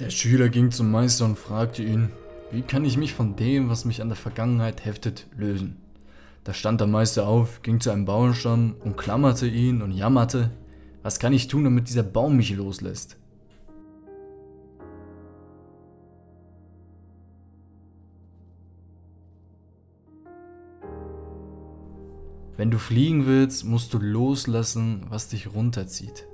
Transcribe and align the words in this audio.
Der 0.00 0.08
Schüler 0.08 0.48
ging 0.48 0.70
zum 0.70 0.90
Meister 0.90 1.26
und 1.26 1.38
fragte 1.38 1.82
ihn, 1.82 2.08
wie 2.50 2.62
kann 2.62 2.86
ich 2.86 2.96
mich 2.96 3.12
von 3.12 3.36
dem, 3.36 3.68
was 3.68 3.84
mich 3.84 4.00
an 4.00 4.08
der 4.08 4.16
Vergangenheit 4.16 4.86
heftet, 4.86 5.26
lösen? 5.36 5.76
Da 6.42 6.54
stand 6.54 6.80
der 6.80 6.88
Meister 6.88 7.28
auf, 7.28 7.60
ging 7.60 7.80
zu 7.80 7.90
einem 7.90 8.06
Bauernstamm, 8.06 8.76
umklammerte 8.80 9.46
ihn 9.46 9.82
und 9.82 9.92
jammerte, 9.92 10.52
was 11.02 11.18
kann 11.18 11.34
ich 11.34 11.48
tun, 11.48 11.64
damit 11.64 11.90
dieser 11.90 12.02
Baum 12.02 12.38
mich 12.38 12.56
loslässt? 12.56 13.18
Wenn 22.56 22.70
du 22.70 22.78
fliegen 22.78 23.26
willst, 23.26 23.66
musst 23.66 23.92
du 23.92 23.98
loslassen, 23.98 25.04
was 25.10 25.28
dich 25.28 25.52
runterzieht. 25.52 26.24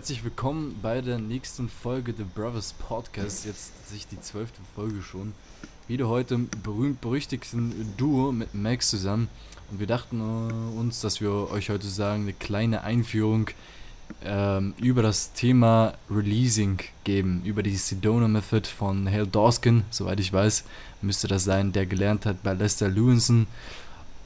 Herzlich 0.00 0.24
willkommen 0.24 0.78
bei 0.80 1.02
der 1.02 1.18
nächsten 1.18 1.68
Folge 1.68 2.14
The 2.16 2.24
Brothers 2.24 2.72
Podcast. 2.72 3.44
Jetzt 3.44 3.86
sich 3.86 4.06
die 4.06 4.18
zwölfte 4.18 4.58
Folge 4.74 5.02
schon. 5.02 5.34
Wieder 5.88 6.08
heute 6.08 6.36
im 6.36 6.48
berühmt-berüchtigsten 6.62 7.92
Duo 7.98 8.32
mit 8.32 8.54
Max 8.54 8.88
zusammen. 8.88 9.28
Und 9.70 9.78
wir 9.78 9.86
dachten 9.86 10.18
äh, 10.18 10.78
uns, 10.78 11.02
dass 11.02 11.20
wir 11.20 11.50
euch 11.50 11.68
heute 11.68 11.86
sagen, 11.86 12.22
eine 12.22 12.32
kleine 12.32 12.82
Einführung 12.82 13.50
ähm, 14.24 14.72
über 14.78 15.02
das 15.02 15.34
Thema 15.34 15.92
Releasing 16.10 16.78
geben. 17.04 17.42
Über 17.44 17.62
die 17.62 17.76
Sedona 17.76 18.26
Method 18.26 18.66
von 18.66 19.06
Hale 19.06 19.26
Dawson, 19.26 19.84
soweit 19.90 20.18
ich 20.18 20.32
weiß, 20.32 20.64
müsste 21.02 21.28
das 21.28 21.44
sein, 21.44 21.72
der 21.72 21.84
gelernt 21.84 22.24
hat 22.24 22.42
bei 22.42 22.54
Lester 22.54 22.88
Lewinson. 22.88 23.46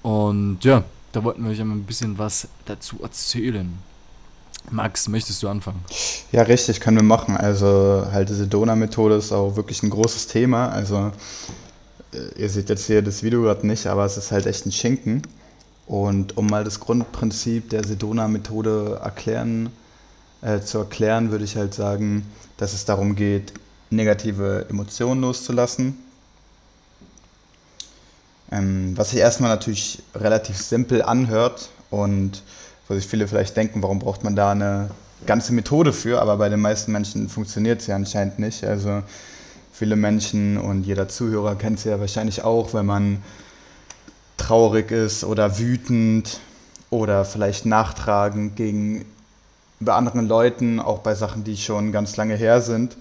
Und 0.03 0.61
ja, 0.63 0.85
da 1.11 1.25
wollten 1.25 1.43
wir 1.43 1.51
euch 1.51 1.61
ein 1.61 1.83
bisschen 1.83 2.17
was 2.17 2.47
dazu 2.65 3.03
erzählen. 3.03 3.77
Max, 4.70 5.09
möchtest 5.09 5.43
du 5.43 5.48
anfangen? 5.48 5.84
Ja, 6.33 6.43
richtig, 6.43 6.81
können 6.81 6.97
wir 6.97 7.05
machen. 7.05 7.37
Also 7.37 8.07
halt 8.11 8.29
diese 8.29 8.47
Donau-Methode 8.47 9.17
ist 9.17 9.33
auch 9.33 9.57
wirklich 9.57 9.83
ein 9.83 9.91
großes 9.91 10.27
Thema. 10.27 10.69
Also 10.69 11.12
äh, 12.12 12.41
ihr 12.41 12.48
seht 12.48 12.69
jetzt 12.69 12.87
hier 12.87 13.03
das 13.03 13.23
Video 13.23 13.42
gerade 13.42 13.67
nicht, 13.67 13.87
aber 13.87 14.05
es 14.05 14.17
ist 14.17 14.33
halt 14.33 14.47
echt 14.47 14.67
ein 14.67 14.73
Schinken. 14.73 15.23
Und 15.87 16.37
um 16.37 16.47
mal 16.47 16.65
das 16.65 16.81
Grundprinzip 16.81 17.70
der 17.70 17.85
Sedona-Methode 17.85 19.01
erklären, 19.03 19.70
äh, 20.41 20.61
zu 20.61 20.79
erklären, 20.79 21.31
würde 21.31 21.45
ich 21.45 21.57
halt 21.57 21.75
sagen, 21.75 22.27
dass 22.57 22.73
es 22.73 22.85
darum 22.85 23.17
geht, 23.17 23.53
negative 23.91 24.67
Emotionen 24.70 25.20
loszulassen. 25.20 25.98
Ähm, 28.51 28.97
was 28.97 29.11
sich 29.11 29.19
erstmal 29.19 29.51
natürlich 29.51 30.03
relativ 30.15 30.57
simpel 30.57 31.03
anhört 31.03 31.70
und 31.91 32.42
wo 32.89 32.95
sich 32.95 33.07
viele 33.07 33.29
vielleicht 33.29 33.57
denken, 33.57 33.83
warum 33.83 33.99
braucht 33.99 34.25
man 34.25 34.37
da 34.37 34.53
eine 34.53 34.91
ganze 35.27 35.53
Methode 35.53 35.93
für, 35.93 36.21
aber 36.21 36.37
bei 36.37 36.49
den 36.49 36.61
meisten 36.61 36.93
Menschen 36.93 37.29
funktioniert 37.29 37.81
es 37.81 37.87
ja 37.87 37.97
anscheinend 37.97 38.39
nicht. 38.39 38.65
Also 38.65 39.03
viele 39.73 39.97
Menschen 39.97 40.59
und 40.59 40.85
jeder 40.85 41.09
Zuhörer 41.09 41.57
kennt 41.57 41.79
es 41.79 41.85
ja 41.85 41.99
wahrscheinlich 41.99 42.45
auch, 42.45 42.75
wenn 42.75 42.87
man 42.87 43.23
traurig 44.37 44.91
ist 44.91 45.25
oder 45.25 45.59
wütend 45.59 46.41
oder 46.91 47.25
vielleicht 47.25 47.67
nachtragend 47.67 48.57
gegenüber 48.57 49.07
anderen 49.87 50.29
Leuten, 50.29 50.81
auch 50.81 50.98
bei 50.98 51.15
Sachen, 51.15 51.45
die 51.45 51.57
schon 51.57 51.93
ganz 51.93 52.17
lange 52.17 52.37
her 52.37 52.61
sind. 52.61 52.97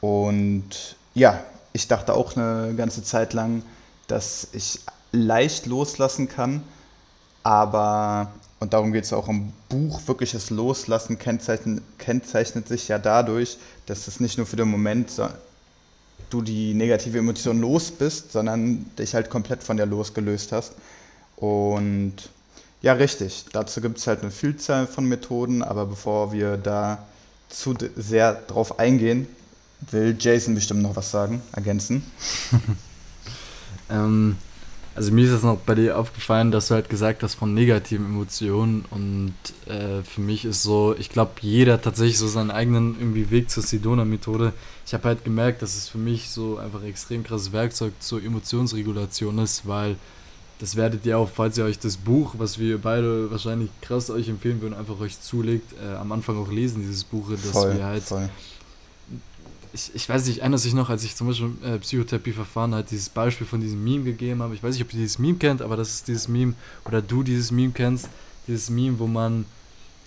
Und 0.00 0.96
ja, 1.14 1.40
ich 1.72 1.88
dachte 1.88 2.14
auch 2.14 2.36
eine 2.36 2.74
ganze 2.76 3.02
Zeit 3.02 3.32
lang, 3.32 3.62
dass 4.06 4.48
ich 4.52 4.80
leicht 5.12 5.66
loslassen 5.66 6.28
kann, 6.28 6.62
aber 7.42 8.28
und 8.58 8.72
darum 8.72 8.92
geht 8.92 9.04
es 9.04 9.12
auch 9.12 9.28
im 9.28 9.52
Buch, 9.68 10.00
wirkliches 10.06 10.50
Loslassen 10.50 11.18
kennzeichnet, 11.18 11.82
kennzeichnet 11.98 12.68
sich 12.68 12.88
ja 12.88 12.98
dadurch, 12.98 13.58
dass 13.84 14.08
es 14.08 14.18
nicht 14.18 14.38
nur 14.38 14.46
für 14.46 14.56
den 14.56 14.68
Moment 14.68 15.10
so, 15.10 15.28
du 16.30 16.42
die 16.42 16.74
negative 16.74 17.18
Emotion 17.18 17.60
los 17.60 17.90
bist, 17.90 18.32
sondern 18.32 18.86
dich 18.98 19.14
halt 19.14 19.30
komplett 19.30 19.62
von 19.62 19.76
der 19.76 19.86
losgelöst 19.86 20.52
hast. 20.52 20.72
Und 21.36 22.14
ja, 22.82 22.94
richtig, 22.94 23.44
dazu 23.52 23.80
gibt 23.80 23.98
es 23.98 24.06
halt 24.06 24.22
eine 24.22 24.30
Vielzahl 24.30 24.86
von 24.86 25.06
Methoden, 25.06 25.62
aber 25.62 25.86
bevor 25.86 26.32
wir 26.32 26.56
da 26.56 27.06
zu 27.48 27.74
sehr 27.94 28.34
drauf 28.34 28.78
eingehen, 28.78 29.28
will 29.90 30.16
Jason 30.18 30.54
bestimmt 30.54 30.82
noch 30.82 30.96
was 30.96 31.10
sagen, 31.10 31.42
ergänzen. 31.52 32.02
ähm, 33.90 34.36
also 34.96 35.12
mir 35.12 35.26
ist 35.26 35.32
das 35.32 35.42
noch 35.42 35.58
bei 35.58 35.74
dir 35.74 35.98
aufgefallen, 35.98 36.50
dass 36.50 36.68
du 36.68 36.74
halt 36.74 36.88
gesagt 36.88 37.22
hast 37.22 37.34
von 37.34 37.52
negativen 37.52 38.06
Emotionen 38.06 38.86
und 38.90 39.34
äh, 39.66 40.02
für 40.02 40.22
mich 40.22 40.46
ist 40.46 40.62
so, 40.62 40.94
ich 40.98 41.10
glaube, 41.10 41.32
jeder 41.42 41.74
hat 41.74 41.82
tatsächlich 41.82 42.18
so 42.18 42.26
seinen 42.26 42.50
eigenen 42.50 42.96
irgendwie 42.98 43.30
Weg 43.30 43.50
zur 43.50 43.62
Sedona-Methode. 43.62 44.54
Ich 44.86 44.94
habe 44.94 45.04
halt 45.04 45.24
gemerkt, 45.24 45.60
dass 45.60 45.76
es 45.76 45.88
für 45.88 45.98
mich 45.98 46.30
so 46.30 46.56
einfach 46.56 46.80
ein 46.80 46.88
extrem 46.88 47.24
krasses 47.24 47.52
Werkzeug 47.52 47.92
zur 48.00 48.22
Emotionsregulation 48.22 49.38
ist, 49.38 49.68
weil 49.68 49.96
das 50.60 50.76
werdet 50.76 51.04
ihr 51.04 51.18
auch, 51.18 51.28
falls 51.28 51.58
ihr 51.58 51.64
euch 51.64 51.78
das 51.78 51.98
Buch, 51.98 52.34
was 52.38 52.58
wir 52.58 52.78
beide 52.78 53.30
wahrscheinlich 53.30 53.68
krass 53.82 54.08
euch 54.08 54.30
empfehlen 54.30 54.62
würden, 54.62 54.74
einfach 54.74 54.98
euch 54.98 55.20
zulegt, 55.20 55.74
äh, 55.78 55.94
am 55.96 56.10
Anfang 56.10 56.38
auch 56.38 56.50
lesen, 56.50 56.80
dieses 56.80 57.04
Buch, 57.04 57.30
dass 57.30 57.50
voll, 57.50 57.76
wir 57.76 57.84
halt 57.84 58.02
voll 58.02 58.30
ich, 59.76 59.94
ich 59.94 60.08
weiß 60.08 60.26
nicht, 60.26 60.38
erinnert 60.38 60.60
sich 60.60 60.72
noch, 60.72 60.88
als 60.88 61.04
ich 61.04 61.14
zum 61.14 61.28
Beispiel 61.28 61.52
äh, 61.62 61.78
Psychotherapieverfahren 61.78 62.74
halt 62.74 62.90
dieses 62.90 63.10
Beispiel 63.10 63.46
von 63.46 63.60
diesem 63.60 63.84
Meme 63.84 64.04
gegeben 64.04 64.42
habe. 64.42 64.54
Ich 64.54 64.62
weiß 64.62 64.74
nicht, 64.74 64.82
ob 64.82 64.92
ihr 64.94 65.00
dieses 65.00 65.18
Meme 65.18 65.36
kennt, 65.36 65.60
aber 65.60 65.76
das 65.76 65.90
ist 65.90 66.08
dieses 66.08 66.28
Meme, 66.28 66.54
oder 66.86 67.02
du 67.02 67.22
dieses 67.22 67.50
Meme 67.50 67.72
kennst, 67.72 68.08
dieses 68.48 68.70
Meme, 68.70 68.98
wo 68.98 69.06
man 69.06 69.44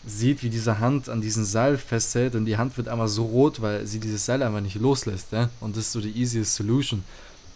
sieht, 0.05 0.41
wie 0.41 0.49
diese 0.49 0.79
Hand 0.79 1.07
an 1.07 1.21
diesem 1.21 1.43
Seil 1.43 1.77
festhält 1.77 2.33
und 2.33 2.45
die 2.45 2.57
Hand 2.57 2.77
wird 2.77 2.87
einfach 2.87 3.07
so 3.07 3.25
rot, 3.25 3.61
weil 3.61 3.85
sie 3.85 3.99
dieses 3.99 4.25
Seil 4.25 4.41
einfach 4.41 4.61
nicht 4.61 4.75
loslässt. 4.75 5.31
Ja? 5.31 5.49
Und 5.59 5.77
das 5.77 5.85
ist 5.85 5.91
so 5.91 6.01
die 6.01 6.17
easiest 6.19 6.55
solution. 6.55 7.03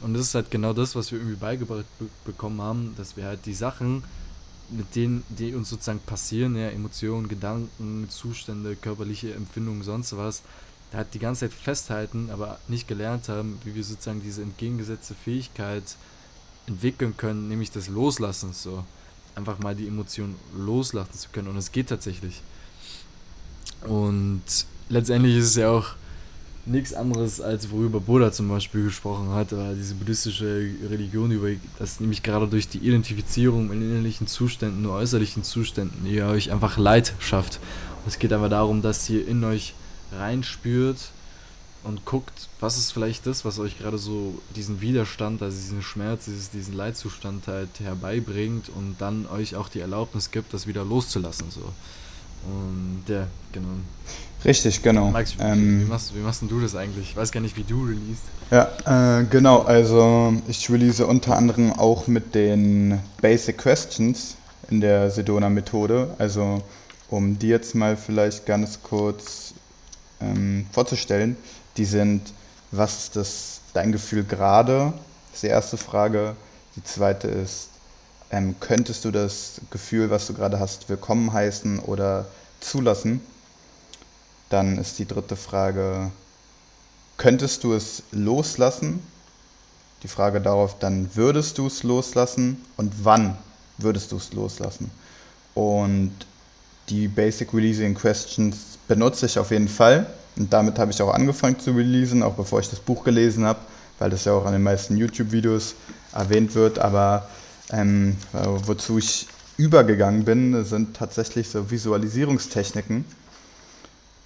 Und 0.01 0.13
das 0.13 0.23
ist 0.23 0.35
halt 0.35 0.51
genau 0.51 0.73
das, 0.73 0.95
was 0.95 1.11
wir 1.11 1.17
irgendwie 1.17 1.37
beigebracht 1.37 1.85
be 1.97 2.05
bekommen 2.25 2.61
haben, 2.61 2.93
dass 2.95 3.17
wir 3.17 3.25
halt 3.25 3.45
die 3.45 3.53
Sachen, 3.53 4.03
mit 4.69 4.95
denen, 4.95 5.23
die 5.29 5.55
uns 5.55 5.69
sozusagen 5.69 5.99
passieren, 5.99 6.55
ja, 6.55 6.67
Emotionen, 6.67 7.27
Gedanken, 7.27 8.07
Zustände, 8.09 8.75
körperliche 8.75 9.33
Empfindungen, 9.33 9.83
sonst 9.83 10.15
was, 10.15 10.43
halt 10.93 11.13
die 11.13 11.19
ganze 11.19 11.41
Zeit 11.41 11.53
festhalten, 11.53 12.29
aber 12.31 12.59
nicht 12.67 12.87
gelernt 12.87 13.29
haben, 13.29 13.59
wie 13.63 13.75
wir 13.75 13.83
sozusagen 13.83 14.21
diese 14.21 14.41
entgegengesetzte 14.41 15.15
Fähigkeit 15.15 15.83
entwickeln 16.67 17.17
können, 17.17 17.49
nämlich 17.49 17.71
das 17.71 17.87
Loslassen 17.87 18.53
so. 18.53 18.83
Einfach 19.35 19.59
mal 19.59 19.75
die 19.75 19.87
Emotionen 19.87 20.35
loslassen 20.55 21.13
zu 21.13 21.29
können. 21.31 21.47
Und 21.47 21.57
es 21.57 21.71
geht 21.71 21.89
tatsächlich. 21.89 22.41
Und 23.87 24.43
letztendlich 24.89 25.37
ist 25.37 25.45
es 25.45 25.55
ja 25.55 25.69
auch 25.69 25.95
nichts 26.65 26.93
anderes, 26.93 27.41
als 27.41 27.69
worüber 27.71 27.99
Buddha 27.99 28.31
zum 28.31 28.47
Beispiel 28.47 28.85
gesprochen 28.85 29.29
hat, 29.29 29.51
oder 29.51 29.73
diese 29.73 29.95
buddhistische 29.95 30.69
Religion, 30.89 31.31
über 31.31 31.49
das 31.79 31.99
nämlich 31.99 32.23
gerade 32.23 32.47
durch 32.47 32.69
die 32.69 32.77
Identifizierung 32.77 33.71
in 33.71 33.81
innerlichen 33.81 34.27
Zuständen, 34.27 34.83
nur 34.83 34.93
äußerlichen 34.93 35.43
Zuständen, 35.43 36.05
ihr 36.05 36.27
euch 36.27 36.51
einfach 36.51 36.77
Leid 36.77 37.13
schafft. 37.19 37.59
Und 38.03 38.09
es 38.09 38.19
geht 38.19 38.31
einfach 38.31 38.49
darum, 38.49 38.81
dass 38.81 39.09
ihr 39.09 39.27
in 39.27 39.43
euch 39.43 39.73
reinspürt 40.17 40.97
und 41.83 42.05
guckt, 42.05 42.47
was 42.59 42.77
ist 42.77 42.91
vielleicht 42.91 43.27
das, 43.27 43.43
was 43.43 43.59
euch 43.59 43.77
gerade 43.77 43.97
so 43.97 44.39
diesen 44.55 44.81
Widerstand, 44.81 45.41
also 45.41 45.57
diesen 45.57 45.81
Schmerz, 45.81 46.25
dieses, 46.25 46.49
diesen 46.49 46.73
Leidzustand 46.73 47.47
halt 47.47 47.79
herbeibringt 47.79 48.69
und 48.69 48.95
dann 48.99 49.27
euch 49.27 49.55
auch 49.55 49.69
die 49.69 49.79
Erlaubnis 49.79 50.31
gibt, 50.31 50.53
das 50.53 50.65
wieder 50.65 50.85
loszulassen. 50.85 51.51
So. 51.51 51.61
Und 52.45 53.03
ja, 53.07 53.27
genau. 53.51 53.67
Richtig, 54.45 54.81
genau. 54.81 55.11
Max, 55.11 55.35
ähm, 55.39 55.81
wie, 55.81 55.85
machst, 55.85 56.15
wie 56.15 56.19
machst 56.19 56.41
du 56.41 56.59
das 56.59 56.75
eigentlich? 56.75 57.11
Ich 57.11 57.15
weiß 57.15 57.31
gar 57.31 57.39
nicht, 57.39 57.55
wie 57.55 57.63
du 57.63 57.85
release. 57.85 58.21
Ja, 58.51 59.19
äh, 59.19 59.25
genau. 59.25 59.61
Also 59.61 60.33
ich 60.47 60.69
release 60.69 61.05
unter 61.05 61.37
anderem 61.37 61.71
auch 61.71 62.07
mit 62.07 62.35
den 62.35 62.99
Basic 63.21 63.57
Questions 63.57 64.35
in 64.69 64.81
der 64.81 65.09
Sedona-Methode. 65.11 66.15
Also 66.17 66.61
um 67.09 67.39
die 67.39 67.47
jetzt 67.47 67.75
mal 67.75 67.95
vielleicht 67.95 68.45
ganz 68.45 68.79
kurz 68.83 69.52
ähm, 70.21 70.67
vorzustellen. 70.71 71.37
Die 71.77 71.85
sind, 71.85 72.33
was 72.71 73.05
ist 73.05 73.15
das, 73.15 73.61
dein 73.73 73.91
Gefühl 73.91 74.23
gerade? 74.23 74.93
Das 75.27 75.35
ist 75.35 75.43
die 75.43 75.47
erste 75.47 75.77
Frage. 75.77 76.35
Die 76.75 76.83
zweite 76.83 77.27
ist, 77.27 77.69
ähm, 78.31 78.55
könntest 78.59 79.05
du 79.05 79.11
das 79.11 79.61
Gefühl, 79.69 80.09
was 80.09 80.27
du 80.27 80.33
gerade 80.33 80.59
hast, 80.59 80.89
willkommen 80.89 81.33
heißen 81.33 81.79
oder 81.79 82.25
zulassen? 82.59 83.21
Dann 84.49 84.77
ist 84.77 84.99
die 84.99 85.07
dritte 85.07 85.35
Frage, 85.35 86.11
könntest 87.17 87.63
du 87.63 87.73
es 87.73 88.03
loslassen? 88.11 89.05
Die 90.03 90.07
Frage 90.07 90.41
darauf, 90.41 90.77
dann 90.79 91.15
würdest 91.15 91.57
du 91.57 91.67
es 91.67 91.83
loslassen 91.83 92.63
und 92.75 93.05
wann 93.05 93.37
würdest 93.77 94.11
du 94.11 94.17
es 94.17 94.33
loslassen? 94.33 94.91
Und 95.53 96.13
die 96.89 97.07
Basic 97.07 97.53
Releasing 97.53 97.95
Questions 97.95 98.77
benutze 98.87 99.25
ich 99.25 99.39
auf 99.39 99.51
jeden 99.51 99.67
Fall. 99.67 100.05
Und 100.35 100.51
damit 100.51 100.79
habe 100.79 100.91
ich 100.91 101.01
auch 101.01 101.13
angefangen 101.13 101.59
zu 101.59 101.71
releasen, 101.71 102.23
auch 102.23 102.33
bevor 102.33 102.59
ich 102.59 102.69
das 102.69 102.79
Buch 102.79 103.03
gelesen 103.03 103.45
habe, 103.45 103.59
weil 103.99 104.09
das 104.09 104.25
ja 104.25 104.33
auch 104.33 104.45
an 104.45 104.53
den 104.53 104.63
meisten 104.63 104.97
YouTube-Videos 104.97 105.75
erwähnt 106.13 106.55
wird. 106.55 106.79
Aber 106.79 107.29
ähm, 107.71 108.17
wozu 108.33 108.97
ich 108.97 109.27
übergegangen 109.57 110.25
bin, 110.25 110.65
sind 110.65 110.95
tatsächlich 110.95 111.49
so 111.49 111.69
Visualisierungstechniken. 111.69 113.05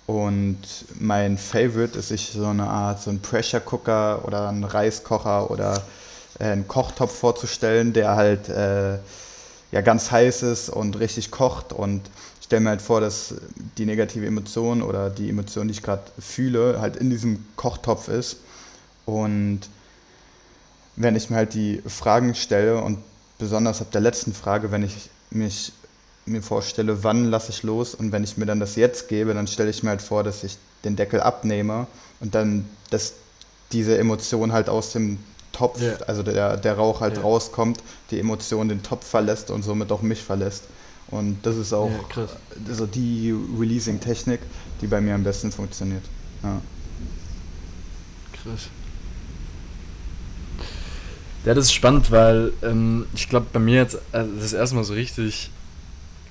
Und 0.06 0.58
mein 0.98 1.38
Favorite 1.38 2.00
ist 2.00 2.08
sich 2.08 2.32
so 2.34 2.46
eine 2.46 2.68
Art, 2.68 3.02
so 3.02 3.10
ein 3.10 3.20
Pressure 3.20 3.60
Cooker 3.60 4.26
oder 4.26 4.48
ein 4.48 4.64
Reiskocher 4.64 5.52
oder 5.52 5.84
äh, 6.40 6.46
einen 6.46 6.68
Kochtopf 6.68 7.14
vorzustellen, 7.14 7.92
der 7.92 8.16
halt 8.16 8.48
äh, 8.48 9.00
ja 9.74 9.82
ganz 9.82 10.10
heiß 10.10 10.44
ist 10.44 10.70
und 10.70 10.98
richtig 10.98 11.30
kocht 11.30 11.74
und 11.74 12.02
stelle 12.48 12.62
mir 12.62 12.70
halt 12.70 12.82
vor, 12.82 13.02
dass 13.02 13.36
die 13.78 13.86
negative 13.86 14.26
Emotion 14.26 14.82
oder 14.82 15.10
die 15.10 15.30
Emotion, 15.30 15.68
die 15.68 15.74
ich 15.74 15.84
gerade 15.84 16.04
fühle, 16.18 16.80
halt 16.80 16.96
in 16.96 17.10
diesem 17.10 17.46
Kochtopf 17.58 18.08
ist 18.08 18.38
und 19.06 19.62
wenn 20.96 21.16
ich 21.16 21.30
mir 21.30 21.36
halt 21.36 21.54
die 21.54 21.82
Fragen 21.86 22.34
stelle 22.36 22.82
und 22.82 23.00
besonders 23.38 23.82
ab 23.82 23.92
der 23.92 24.02
letzten 24.02 24.34
Frage, 24.34 24.72
wenn 24.72 24.84
ich 24.84 25.10
mich 25.30 25.74
mir 26.26 26.42
vorstelle, 26.42 27.04
wann 27.04 27.26
lasse 27.26 27.52
ich 27.52 27.64
los 27.64 27.96
und 27.96 28.12
wenn 28.12 28.24
ich 28.24 28.38
mir 28.38 28.46
dann 28.46 28.60
das 28.60 28.76
jetzt 28.76 29.08
gebe, 29.08 29.34
dann 29.34 29.48
stelle 29.48 29.70
ich 29.70 29.84
mir 29.84 29.92
halt 29.92 30.02
vor, 30.02 30.24
dass 30.24 30.44
ich 30.44 30.58
den 30.84 30.96
Deckel 30.96 31.22
abnehme 31.22 31.88
und 32.20 32.34
dann, 32.34 32.68
dass 32.90 33.14
diese 33.72 33.98
Emotion 33.98 34.54
halt 34.54 34.70
aus 34.70 34.94
dem 34.94 35.20
Topf, 35.52 35.82
yeah. 35.82 35.98
also 36.08 36.24
der, 36.24 36.58
der 36.58 36.76
Rauch 36.76 37.02
halt 37.02 37.16
yeah. 37.16 37.24
rauskommt, 37.24 37.80
die 38.12 38.20
Emotion 38.20 38.70
den 38.70 38.84
Topf 38.84 39.06
verlässt 39.06 39.52
und 39.52 39.64
somit 39.64 39.92
auch 39.92 40.02
mich 40.02 40.24
verlässt. 40.24 40.64
Und 41.10 41.46
das 41.46 41.56
ist 41.56 41.74
auch 41.74 41.90
yeah, 41.90 42.28
so 42.72 42.86
die 42.86 43.34
Releasing-Technik, 43.58 44.42
die 44.82 44.88
bei 44.88 45.00
mir 45.00 45.16
am 45.16 45.24
besten 45.24 45.52
funktioniert. 45.52 46.04
Ja. 46.44 46.62
Krass. 48.44 48.70
Ja, 51.46 51.54
das 51.54 51.66
ist 51.66 51.74
spannend, 51.74 52.12
weil 52.12 52.52
ähm, 52.62 53.06
ich 53.14 53.30
glaube, 53.30 53.48
bei 53.54 53.60
mir 53.60 53.76
jetzt 53.76 54.00
also 54.12 54.34
das 54.36 54.52
erste 54.52 54.76
Mal 54.76 54.84
so 54.84 54.94
richtig 54.94 55.50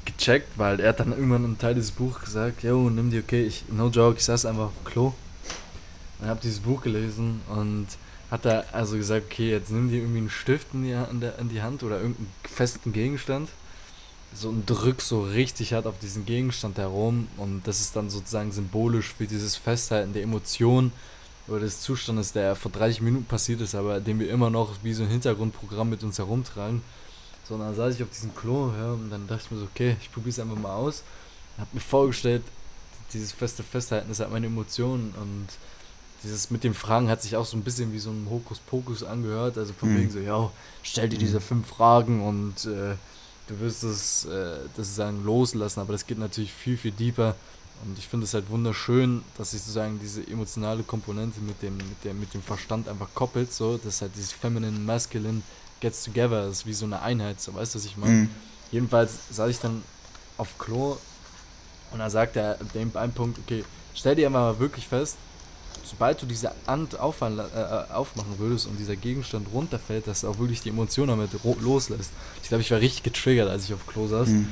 gecheckt, 0.05 0.59
weil 0.59 0.79
er 0.79 0.91
hat 0.91 1.01
dann 1.01 1.13
irgendwann 1.13 1.45
einen 1.45 1.59
Teil 1.59 1.75
dieses 1.75 1.91
Buches 1.93 2.23
gesagt, 2.23 2.63
yo, 2.63 2.91
nimm 2.91 3.11
die, 3.11 3.19
okay, 3.19 3.45
ich, 3.45 3.65
no 3.71 3.89
joke, 3.89 4.19
ich 4.19 4.25
saß 4.25 4.45
einfach 4.45 4.67
auf 4.67 4.85
Klo 4.85 5.15
und 6.21 6.29
habe 6.29 6.41
dieses 6.43 6.61
Buch 6.61 6.83
gelesen 6.83 7.41
und 7.49 7.87
hat 8.31 8.45
er 8.45 8.67
also 8.73 8.97
gesagt, 8.97 9.27
okay, 9.33 9.51
jetzt 9.51 9.71
nimm 9.71 9.89
dir 9.89 10.01
irgendwie 10.01 10.19
einen 10.19 10.31
Stift 10.31 10.69
in 10.75 10.83
die, 10.83 10.93
in, 11.11 11.21
der, 11.21 11.39
in 11.39 11.49
die 11.49 11.63
Hand 11.63 11.83
oder 11.83 11.97
irgendeinen 11.97 12.31
festen 12.45 12.93
Gegenstand 12.93 13.49
so 14.37 14.49
und 14.49 14.67
drück 14.67 15.01
so 15.03 15.23
richtig 15.23 15.73
hart 15.73 15.87
auf 15.87 15.99
diesen 15.99 16.27
Gegenstand 16.27 16.79
herum 16.79 17.29
und 17.37 17.67
das 17.67 17.81
ist 17.81 17.97
dann 17.97 18.11
sozusagen 18.11 18.53
symbolisch 18.53 19.15
für 19.15 19.27
dieses 19.27 19.57
Festhalten 19.57 20.13
der 20.13 20.23
Emotionen 20.23 20.93
oder 21.49 21.61
des 21.61 21.81
Zustandes, 21.81 22.33
der 22.33 22.57
vor 22.57 22.71
30 22.73 23.03
Minuten 23.03 23.25
passiert 23.25 23.61
ist, 23.61 23.75
aber 23.75 24.01
den 24.01 24.19
wir 24.19 24.31
immer 24.31 24.51
noch 24.51 24.73
wie 24.83 24.93
so 24.93 25.05
ein 25.05 25.09
Hintergrundprogramm 25.09 25.91
mit 25.91 26.03
uns 26.03 26.19
herumtragen. 26.19 26.83
So, 27.49 27.55
und 27.55 27.61
dann 27.61 27.75
saß 27.75 27.95
ich 27.95 28.03
auf 28.03 28.11
diesem 28.11 28.35
Klo 28.35 28.73
ja, 28.77 28.93
und 28.93 29.11
dann 29.11 29.27
dachte 29.29 29.45
ich 29.45 29.51
mir 29.53 29.59
so, 29.59 29.67
okay, 29.73 29.97
ich 30.01 30.13
probiere 30.13 30.31
es 30.31 30.41
einfach 30.41 30.57
mal 30.57 30.75
aus. 30.75 31.05
Hab 31.59 31.73
mir 31.73 31.81
vorgestellt, 31.81 32.43
dieses 33.13 33.33
feste 33.33 33.63
Festhalten 33.63 34.11
ist 34.11 34.19
halt 34.19 34.33
meine 34.33 34.47
Emotionen 34.47 35.15
und 35.21 35.47
dieses 36.25 36.51
mit 36.51 36.65
den 36.65 36.75
Fragen 36.75 37.09
hat 37.09 37.23
sich 37.23 37.37
auch 37.37 37.47
so 37.47 37.57
ein 37.57 37.63
bisschen 37.63 37.93
wie 37.93 38.01
so 38.01 38.11
ein 38.11 38.27
Hokuspokus 38.29 39.05
angehört. 39.05 39.59
Also 39.59 39.73
von 39.73 39.93
mhm. 39.93 39.99
wegen 39.99 40.11
so, 40.11 40.19
ja, 40.19 40.51
stell 40.83 41.09
dir 41.09 41.19
diese 41.19 41.41
fünf 41.41 41.69
Fragen 41.69 42.27
und 42.27 42.65
äh, 42.65 42.97
du 43.47 43.61
wirst 43.61 43.83
es, 43.85 44.25
äh, 44.27 44.59
das 44.77 44.95
sagen, 44.95 45.25
loslassen. 45.25 45.81
Aber 45.81 45.93
das 45.93 46.07
geht 46.07 46.19
natürlich 46.19 46.53
viel, 46.53 46.77
viel 46.77 46.93
deeper. 46.93 47.35
Und 47.85 47.99
ich 47.99 48.09
finde 48.09 48.25
es 48.25 48.33
halt 48.33 48.49
wunderschön, 48.49 49.23
dass 49.37 49.51
sich 49.51 49.61
sozusagen 49.61 49.99
diese 50.01 50.27
emotionale 50.27 50.83
Komponente 50.83 51.41
mit 51.41 51.61
dem, 51.63 51.77
mit, 51.77 52.05
der, 52.05 52.15
mit 52.15 52.33
dem 52.33 52.43
Verstand 52.43 52.89
einfach 52.89 53.09
koppelt. 53.15 53.53
So, 53.53 53.77
dass 53.77 54.01
halt 54.01 54.13
dieses 54.17 54.33
Feminine, 54.33 54.79
Masculine 54.79 55.43
gets 55.81 56.05
together 56.05 56.49
ist, 56.49 56.67
wie 56.67 56.73
so 56.73 56.87
eine 56.87 57.03
Einheit. 57.03 57.41
So, 57.41 57.55
weißt 57.55 57.75
du, 57.75 57.79
was 57.79 57.85
ich 57.85 57.97
meine? 57.97 58.13
Mhm. 58.13 58.31
Jedenfalls 58.73 59.13
saß 59.31 59.51
ich 59.51 59.61
dann 59.61 59.83
auf 60.39 60.59
Klo 60.59 60.97
und 61.93 61.99
da 61.99 62.11
sagt 62.11 62.37
er 62.37 62.61
an 62.61 62.69
dem 62.75 62.97
einen 62.97 63.13
Punkt, 63.13 63.39
okay, 63.39 63.65
stell 63.95 64.17
dir 64.17 64.29
mal 64.29 64.59
wirklich 64.59 64.87
fest, 64.87 65.17
sobald 65.87 66.21
du 66.21 66.27
diese 66.27 66.53
Hand 66.67 66.99
auffallen, 66.99 67.39
äh, 67.39 67.93
aufmachen 67.93 68.39
würdest 68.39 68.67
und 68.67 68.79
dieser 68.79 68.97
Gegenstand 68.97 69.49
runterfällt, 69.53 70.07
dass 70.07 70.23
du 70.23 70.29
auch 70.29 70.39
wirklich 70.39 70.61
die 70.61 70.71
Emotion 70.71 71.09
damit 71.09 71.31
loslässt. 71.61 72.11
Ich 72.43 72.49
glaube, 72.49 72.63
ich 72.63 72.71
war 72.71 72.81
richtig 72.81 73.03
getriggert, 73.05 73.49
als 73.49 73.65
ich 73.65 73.75
auf 73.75 73.87
Klo 73.87 74.09
saß. 74.09 74.29
Mhm. 74.29 74.49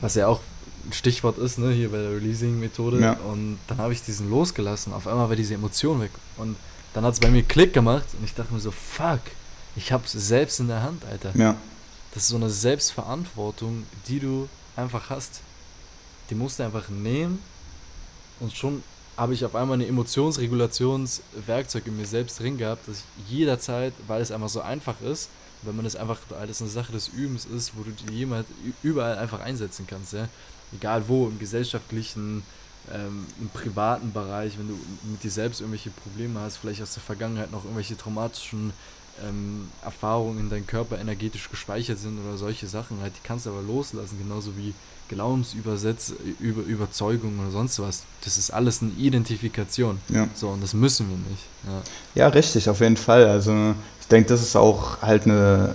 Was 0.00 0.14
ja 0.14 0.26
auch 0.26 0.40
ein 0.86 0.92
Stichwort 0.92 1.38
ist, 1.38 1.58
ne, 1.58 1.72
hier 1.72 1.90
bei 1.90 1.98
der 1.98 2.12
Releasing-Methode. 2.12 3.00
Ja. 3.00 3.12
Und 3.12 3.58
dann 3.66 3.78
habe 3.78 3.92
ich 3.92 4.02
diesen 4.02 4.30
losgelassen. 4.30 4.92
Auf 4.92 5.06
einmal 5.06 5.28
war 5.28 5.36
diese 5.36 5.54
Emotion 5.54 6.00
weg. 6.00 6.10
Und 6.36 6.56
dann 6.94 7.04
hat 7.04 7.14
es 7.14 7.20
bei 7.20 7.30
mir 7.30 7.42
Klick 7.42 7.72
gemacht 7.72 8.06
und 8.18 8.24
ich 8.24 8.34
dachte 8.34 8.52
mir 8.52 8.60
so, 8.60 8.70
fuck, 8.70 9.20
ich 9.76 9.92
hab's 9.92 10.12
selbst 10.12 10.60
in 10.60 10.68
der 10.68 10.82
Hand, 10.82 11.04
Alter. 11.04 11.32
Ja. 11.36 11.56
Das 12.12 12.24
ist 12.24 12.30
so 12.30 12.36
eine 12.36 12.50
Selbstverantwortung, 12.50 13.84
die 14.08 14.18
du 14.18 14.48
einfach 14.74 15.10
hast. 15.10 15.40
Die 16.28 16.34
musst 16.34 16.58
du 16.58 16.64
einfach 16.64 16.88
nehmen 16.88 17.40
und 18.40 18.56
schon 18.56 18.82
habe 19.16 19.34
ich 19.34 19.44
auf 19.44 19.54
einmal 19.54 19.78
ein 19.78 19.88
Emotionsregulationswerkzeug 19.88 21.86
in 21.86 21.96
mir 21.96 22.06
selbst 22.06 22.40
drin 22.40 22.58
gehabt, 22.58 22.88
dass 22.88 22.98
ich 22.98 23.30
jederzeit, 23.30 23.92
weil 24.06 24.22
es 24.22 24.32
einfach 24.32 24.48
so 24.48 24.60
einfach 24.60 25.00
ist, 25.00 25.28
wenn 25.62 25.76
man 25.76 25.84
es 25.84 25.96
einfach, 25.96 26.18
weil 26.30 26.48
es 26.48 26.60
eine 26.60 26.70
Sache 26.70 26.92
des 26.92 27.08
Übens 27.08 27.44
ist, 27.44 27.72
wo 27.76 27.82
du 27.82 27.90
die 27.90 28.14
jemals 28.14 28.46
überall 28.82 29.18
einfach 29.18 29.40
einsetzen 29.40 29.86
kannst, 29.86 30.14
ja. 30.14 30.28
Egal 30.72 31.08
wo, 31.08 31.26
im 31.26 31.38
gesellschaftlichen, 31.38 32.44
ähm, 32.92 33.26
im 33.40 33.48
privaten 33.48 34.12
Bereich, 34.12 34.58
wenn 34.58 34.68
du 34.68 34.78
mit 35.04 35.22
dir 35.22 35.30
selbst 35.30 35.60
irgendwelche 35.60 35.90
Probleme 35.90 36.40
hast, 36.40 36.56
vielleicht 36.56 36.80
aus 36.80 36.94
der 36.94 37.02
Vergangenheit 37.02 37.50
noch 37.50 37.64
irgendwelche 37.64 37.96
traumatischen 37.96 38.72
ähm, 39.26 39.68
Erfahrungen 39.84 40.40
in 40.40 40.50
deinem 40.50 40.66
Körper 40.66 40.98
energetisch 40.98 41.50
gespeichert 41.50 41.98
sind 41.98 42.18
oder 42.24 42.36
solche 42.36 42.66
Sachen, 42.66 43.00
halt, 43.00 43.12
die 43.16 43.26
kannst 43.26 43.46
du 43.46 43.50
aber 43.50 43.62
loslassen, 43.62 44.18
genauso 44.22 44.56
wie 44.56 44.74
Glaubensübersetz, 45.08 46.12
über 46.38 46.62
Überzeugung 46.62 47.38
oder 47.40 47.50
sonst 47.50 47.80
was. 47.80 48.04
Das 48.24 48.38
ist 48.38 48.50
alles 48.50 48.80
eine 48.80 48.92
Identifikation. 48.92 50.00
Ja. 50.08 50.28
So, 50.34 50.48
und 50.48 50.62
das 50.62 50.72
müssen 50.72 51.08
wir 51.08 51.16
nicht. 51.16 51.42
Ja, 51.66 52.22
ja 52.22 52.28
richtig, 52.28 52.68
auf 52.68 52.80
jeden 52.80 52.96
Fall. 52.96 53.26
Also 53.26 53.74
ich 54.00 54.06
denke, 54.06 54.28
das 54.28 54.40
ist 54.40 54.54
auch 54.54 55.02
halt 55.02 55.24
eine 55.24 55.74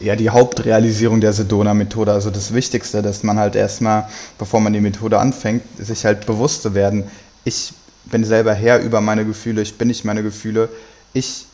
ja, 0.00 0.16
die 0.16 0.30
Hauptrealisierung 0.30 1.20
der 1.20 1.32
Sedona-Methode, 1.32 2.12
also 2.12 2.30
das 2.30 2.52
Wichtigste, 2.52 3.02
dass 3.02 3.22
man 3.22 3.38
halt 3.38 3.56
erstmal, 3.56 4.08
bevor 4.38 4.60
man 4.60 4.72
die 4.72 4.80
Methode 4.80 5.18
anfängt, 5.18 5.62
sich 5.78 6.04
halt 6.04 6.26
bewusst 6.26 6.62
zu 6.62 6.74
werden, 6.74 7.04
ich 7.44 7.72
bin 8.04 8.24
selber 8.24 8.52
Herr 8.52 8.80
über 8.80 9.00
meine 9.00 9.24
Gefühle, 9.24 9.62
ich 9.62 9.78
bin 9.78 9.88
nicht 9.88 10.04
meine 10.04 10.22
Gefühle, 10.22 10.68
ich 11.12 11.46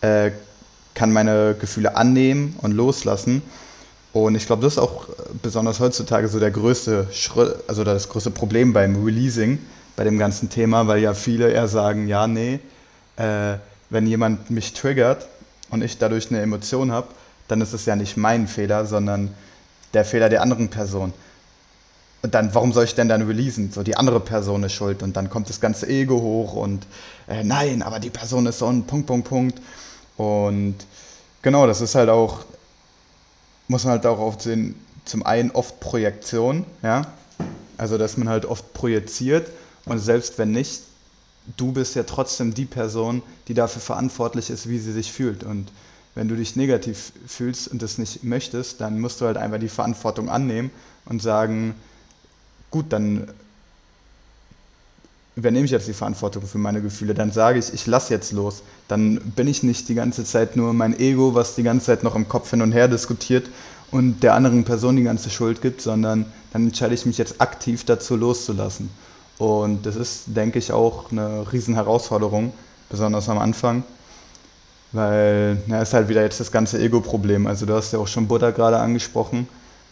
äh, 0.00 0.30
kann 0.94 1.12
meine 1.12 1.56
Gefühle 1.58 1.96
annehmen 1.96 2.56
und 2.62 2.72
loslassen 2.72 3.42
und 4.12 4.34
ich 4.34 4.46
glaube, 4.46 4.62
das 4.62 4.74
ist 4.74 4.78
auch 4.78 5.06
besonders 5.40 5.78
heutzutage 5.78 6.26
so 6.28 6.40
der 6.40 6.50
größte 6.50 7.06
Schritt, 7.12 7.56
also 7.68 7.84
das 7.84 8.08
größte 8.08 8.30
Problem 8.30 8.72
beim 8.72 9.04
Releasing, 9.04 9.58
bei 9.96 10.04
dem 10.04 10.18
ganzen 10.18 10.50
Thema, 10.50 10.88
weil 10.88 11.00
ja 11.00 11.14
viele 11.14 11.50
eher 11.50 11.68
sagen, 11.68 12.08
ja, 12.08 12.26
nee, 12.26 12.58
äh, 13.16 13.54
wenn 13.88 14.06
jemand 14.06 14.50
mich 14.50 14.72
triggert 14.72 15.28
und 15.70 15.82
ich 15.82 15.98
dadurch 15.98 16.30
eine 16.30 16.40
Emotion 16.40 16.90
habe, 16.90 17.08
dann 17.46 17.60
ist 17.60 17.72
es 17.72 17.86
ja 17.86 17.94
nicht 17.94 18.16
mein 18.16 18.48
Fehler, 18.48 18.84
sondern 18.84 19.32
der 19.94 20.04
Fehler 20.04 20.28
der 20.28 20.42
anderen 20.42 20.70
Person. 20.70 21.12
Und 22.22 22.34
dann, 22.34 22.54
warum 22.54 22.72
soll 22.72 22.84
ich 22.84 22.94
denn 22.94 23.08
dann 23.08 23.22
releasen? 23.22 23.72
So, 23.72 23.82
die 23.82 23.96
andere 23.96 24.20
Person 24.20 24.62
ist 24.62 24.72
schuld 24.72 25.02
und 25.02 25.16
dann 25.16 25.30
kommt 25.30 25.48
das 25.48 25.60
ganze 25.60 25.88
Ego 25.88 26.20
hoch 26.20 26.54
und 26.54 26.86
äh, 27.28 27.42
nein, 27.42 27.82
aber 27.82 27.98
die 27.98 28.10
Person 28.10 28.46
ist 28.46 28.58
so 28.58 28.66
ein 28.66 28.84
Punkt, 28.84 29.06
Punkt, 29.06 29.28
Punkt. 29.28 29.60
Und 30.16 30.76
genau, 31.40 31.66
das 31.66 31.80
ist 31.80 31.94
halt 31.94 32.10
auch 32.10 32.44
muss 33.70 33.84
man 33.84 33.92
halt 33.92 34.06
auch 34.06 34.18
aufsehen, 34.18 34.74
zum 35.04 35.24
einen 35.24 35.52
oft 35.52 35.78
Projektion, 35.78 36.66
ja, 36.82 37.02
also 37.78 37.98
dass 37.98 38.16
man 38.16 38.28
halt 38.28 38.44
oft 38.44 38.72
projiziert 38.74 39.48
und 39.84 40.00
selbst 40.00 40.38
wenn 40.38 40.50
nicht, 40.50 40.82
du 41.56 41.70
bist 41.70 41.94
ja 41.94 42.02
trotzdem 42.02 42.52
die 42.52 42.64
Person, 42.64 43.22
die 43.46 43.54
dafür 43.54 43.80
verantwortlich 43.80 44.50
ist, 44.50 44.68
wie 44.68 44.80
sie 44.80 44.92
sich 44.92 45.12
fühlt 45.12 45.44
und 45.44 45.70
wenn 46.16 46.26
du 46.26 46.34
dich 46.34 46.56
negativ 46.56 47.12
fühlst 47.28 47.68
und 47.68 47.80
das 47.80 47.96
nicht 47.96 48.24
möchtest, 48.24 48.80
dann 48.80 48.98
musst 48.98 49.20
du 49.20 49.26
halt 49.26 49.36
einfach 49.36 49.60
die 49.60 49.68
Verantwortung 49.68 50.28
annehmen 50.28 50.72
und 51.04 51.22
sagen, 51.22 51.76
gut, 52.70 52.86
dann 52.90 53.28
übernehme 55.36 55.64
ich 55.64 55.70
jetzt 55.70 55.88
die 55.88 55.94
Verantwortung 55.94 56.42
für 56.42 56.58
meine 56.58 56.82
Gefühle, 56.82 57.14
dann 57.14 57.32
sage 57.32 57.58
ich, 57.58 57.72
ich 57.72 57.86
lasse 57.86 58.12
jetzt 58.12 58.32
los. 58.32 58.62
Dann 58.88 59.20
bin 59.20 59.48
ich 59.48 59.62
nicht 59.62 59.88
die 59.88 59.94
ganze 59.94 60.24
Zeit 60.24 60.56
nur 60.56 60.72
mein 60.72 60.98
Ego, 60.98 61.34
was 61.34 61.54
die 61.54 61.62
ganze 61.62 61.86
Zeit 61.86 62.02
noch 62.02 62.14
im 62.14 62.28
Kopf 62.28 62.50
hin 62.50 62.62
und 62.62 62.72
her 62.72 62.88
diskutiert 62.88 63.48
und 63.90 64.22
der 64.22 64.34
anderen 64.34 64.64
Person 64.64 64.96
die 64.96 65.02
ganze 65.02 65.30
Schuld 65.30 65.62
gibt, 65.62 65.80
sondern 65.80 66.26
dann 66.52 66.66
entscheide 66.66 66.94
ich 66.94 67.06
mich 67.06 67.18
jetzt 67.18 67.40
aktiv 67.40 67.84
dazu 67.84 68.16
loszulassen. 68.16 68.90
Und 69.38 69.86
das 69.86 69.96
ist, 69.96 70.24
denke 70.26 70.58
ich, 70.58 70.72
auch 70.72 71.10
eine 71.10 71.50
Riesenherausforderung, 71.50 72.52
besonders 72.90 73.28
am 73.28 73.38
Anfang, 73.38 73.84
weil 74.92 75.56
na, 75.66 75.80
ist 75.80 75.94
halt 75.94 76.08
wieder 76.08 76.22
jetzt 76.22 76.40
das 76.40 76.52
ganze 76.52 76.78
Ego-Problem. 76.78 77.46
Also 77.46 77.64
du 77.64 77.74
hast 77.74 77.92
ja 77.92 77.98
auch 77.98 78.08
schon 78.08 78.28
Buddha 78.28 78.50
gerade 78.50 78.78
angesprochen, 78.78 79.48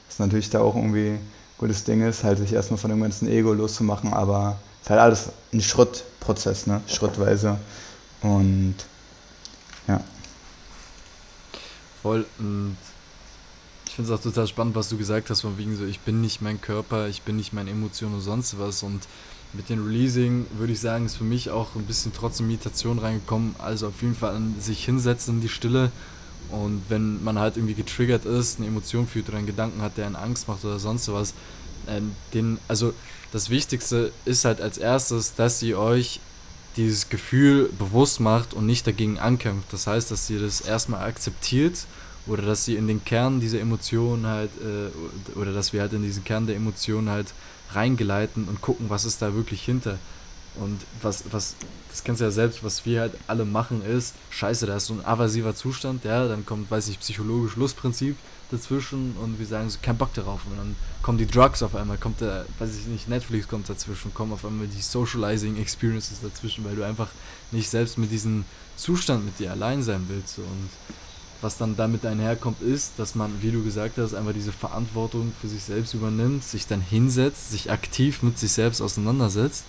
was 0.09 0.19
natürlich 0.19 0.51
da 0.51 0.61
auch 0.61 0.75
irgendwie 0.75 1.15
gutes 1.59 1.85
Ding 1.85 2.07
ist, 2.07 2.25
halt 2.25 2.39
sich 2.39 2.53
erstmal 2.53 2.79
von 2.79 2.91
dem 2.91 3.03
ganzen 3.03 3.29
Ego 3.29 3.53
loszumachen, 3.53 4.13
aber 4.13 4.59
ist 4.83 4.91
halt 4.91 5.01
alles 5.01 5.31
ein 5.53 5.61
Schrittprozess, 5.61 6.67
ne? 6.67 6.81
schrittweise. 6.87 7.59
Und 8.23 8.75
ja. 9.87 10.01
Voll. 12.03 12.25
Und 12.39 12.77
ich 13.87 13.95
finde 13.95 14.13
es 14.13 14.19
auch 14.19 14.23
total 14.23 14.47
spannend, 14.47 14.77
was 14.77 14.89
du 14.89 14.97
gesagt 14.97 15.31
hast, 15.31 15.41
von 15.41 15.59
wegen 15.59 15.77
so, 15.77 15.85
ich 15.85 16.01
bin 16.01 16.21
nicht 16.21 16.41
mein 16.41 16.61
Körper, 16.61 17.09
ich 17.09 17.23
bin 17.23 17.37
nicht 17.37 17.53
meine 17.53 17.71
Emotionen 17.71 18.15
und 18.15 18.21
sonst 18.21 18.59
was. 18.59 18.83
Und 18.83 19.09
mit 19.53 19.69
dem 19.69 19.85
Releasing 19.85 20.47
würde 20.57 20.73
ich 20.73 20.81
sagen, 20.81 21.07
ist 21.07 21.17
für 21.17 21.25
mich 21.25 21.51
auch 21.51 21.75
ein 21.75 21.85
bisschen 21.85 22.13
trotzdem 22.13 22.47
Meditation 22.47 22.99
reingekommen. 22.99 23.57
Also 23.59 23.89
auf 23.89 24.03
jeden 24.03 24.15
Fall 24.15 24.37
an 24.37 24.55
sich 24.61 24.85
hinsetzen 24.85 25.37
in 25.37 25.41
die 25.41 25.49
Stille. 25.49 25.91
Und 26.51 26.83
wenn 26.89 27.23
man 27.23 27.39
halt 27.39 27.57
irgendwie 27.57 27.75
getriggert 27.75 28.25
ist, 28.25 28.59
eine 28.59 28.69
Emotion 28.69 29.07
fühlt 29.07 29.29
oder 29.29 29.39
einen 29.39 29.47
Gedanken 29.47 29.83
hat, 29.83 29.97
der 29.97 30.07
einen 30.07 30.17
Angst 30.17 30.49
macht 30.49 30.65
oder 30.65 30.79
sonst 30.79 31.13
was, 31.13 31.35
äh, 31.87 32.01
den, 32.33 32.59
also 32.69 32.95
das 33.33 33.51
Wichtigste 33.51 34.13
ist 34.25 34.45
halt 34.45 34.61
als 34.61 34.79
erstes, 34.79 35.35
dass 35.35 35.63
ihr 35.63 35.79
euch 35.79 36.21
dieses 36.77 37.09
Gefühl 37.09 37.71
bewusst 37.79 38.21
macht 38.21 38.55
und 38.55 38.65
nicht 38.65 38.87
dagegen 38.87 39.19
ankämpft. 39.19 39.73
Das 39.73 39.87
heißt, 39.87 40.11
dass 40.11 40.31
ihr 40.31 40.41
das 40.41 40.61
erstmal 40.61 41.07
akzeptiert 41.07 41.87
oder 42.27 42.43
dass 42.43 42.69
ihr 42.69 42.79
in 42.79 42.87
den 42.87 43.05
Kern 43.05 43.41
dieser 43.41 43.61
Emotionen 43.61 44.27
halt, 44.27 44.51
äh, 44.63 45.39
oder 45.39 45.53
dass 45.53 45.73
wir 45.73 45.81
halt 45.81 45.93
in 45.93 46.03
diesen 46.03 46.25
Kern 46.25 46.47
der 46.47 46.57
Emotionen 46.57 47.11
halt 47.11 47.27
reingeleiten 47.73 48.45
und 48.45 48.61
gucken, 48.63 48.89
was 48.89 49.05
ist 49.05 49.21
da 49.21 49.35
wirklich 49.35 49.63
hinter. 49.63 49.99
Und 50.57 50.81
was, 51.03 51.25
was, 51.31 51.55
das 51.91 52.03
kennst 52.03 52.21
du 52.21 52.25
ja 52.25 52.31
selbst, 52.31 52.65
was 52.65 52.85
wir 52.85 53.01
halt 53.01 53.13
alle 53.27 53.45
machen 53.45 53.85
ist, 53.85 54.15
scheiße, 54.31 54.67
da 54.67 54.77
ist 54.77 54.87
so 54.87 54.95
ein 54.95 55.05
aversiver 55.05 55.55
Zustand, 55.55 56.05
ja, 56.05 56.27
dann 56.27 56.45
kommt, 56.45 56.71
weiß 56.71 56.89
ich, 56.89 56.99
psychologisch 57.01 57.57
Lustprinzip 57.57 58.17
dazwischen 58.51 59.15
und 59.23 59.39
wir 59.39 59.47
sagen 59.47 59.69
so, 59.69 59.79
kein 59.81 59.97
Bock 59.97 60.13
darauf. 60.15 60.41
Und 60.51 60.57
dann 60.57 60.77
kommen 61.03 61.19
die 61.19 61.27
Drugs 61.27 61.63
auf 61.63 61.75
einmal, 61.75 61.99
kommt 61.99 62.21
der, 62.21 62.47
weiß 62.59 62.77
ich 62.77 62.87
nicht, 62.87 63.09
Netflix 63.09 63.47
kommt 63.47 63.69
dazwischen, 63.69 64.15
kommen 64.15 64.33
auf 64.33 64.45
einmal 64.45 64.67
die 64.67 64.81
Socializing 64.81 65.57
Experiences 65.59 66.21
dazwischen, 66.21 66.65
weil 66.65 66.77
du 66.77 66.83
einfach 66.83 67.09
nicht 67.51 67.69
selbst 67.69 67.99
mit 67.99 68.11
diesem 68.11 68.45
Zustand 68.77 69.25
mit 69.25 69.39
dir 69.39 69.51
allein 69.51 69.83
sein 69.83 70.07
willst. 70.09 70.39
Und 70.39 70.71
was 71.41 71.57
dann 71.57 71.77
damit 71.77 72.05
einherkommt, 72.05 72.63
ist, 72.63 72.93
dass 72.97 73.15
man, 73.15 73.43
wie 73.43 73.53
du 73.53 73.63
gesagt 73.63 73.99
hast, 73.99 74.15
einfach 74.15 74.33
diese 74.33 74.53
Verantwortung 74.53 75.33
für 75.41 75.49
sich 75.49 75.63
selbst 75.63 75.95
übernimmt, 75.95 76.43
sich 76.43 76.67
dann 76.67 76.81
hinsetzt, 76.81 77.51
sich 77.51 77.71
aktiv 77.71 78.23
mit 78.23 78.39
sich 78.39 78.53
selbst 78.53 78.81
auseinandersetzt 78.81 79.65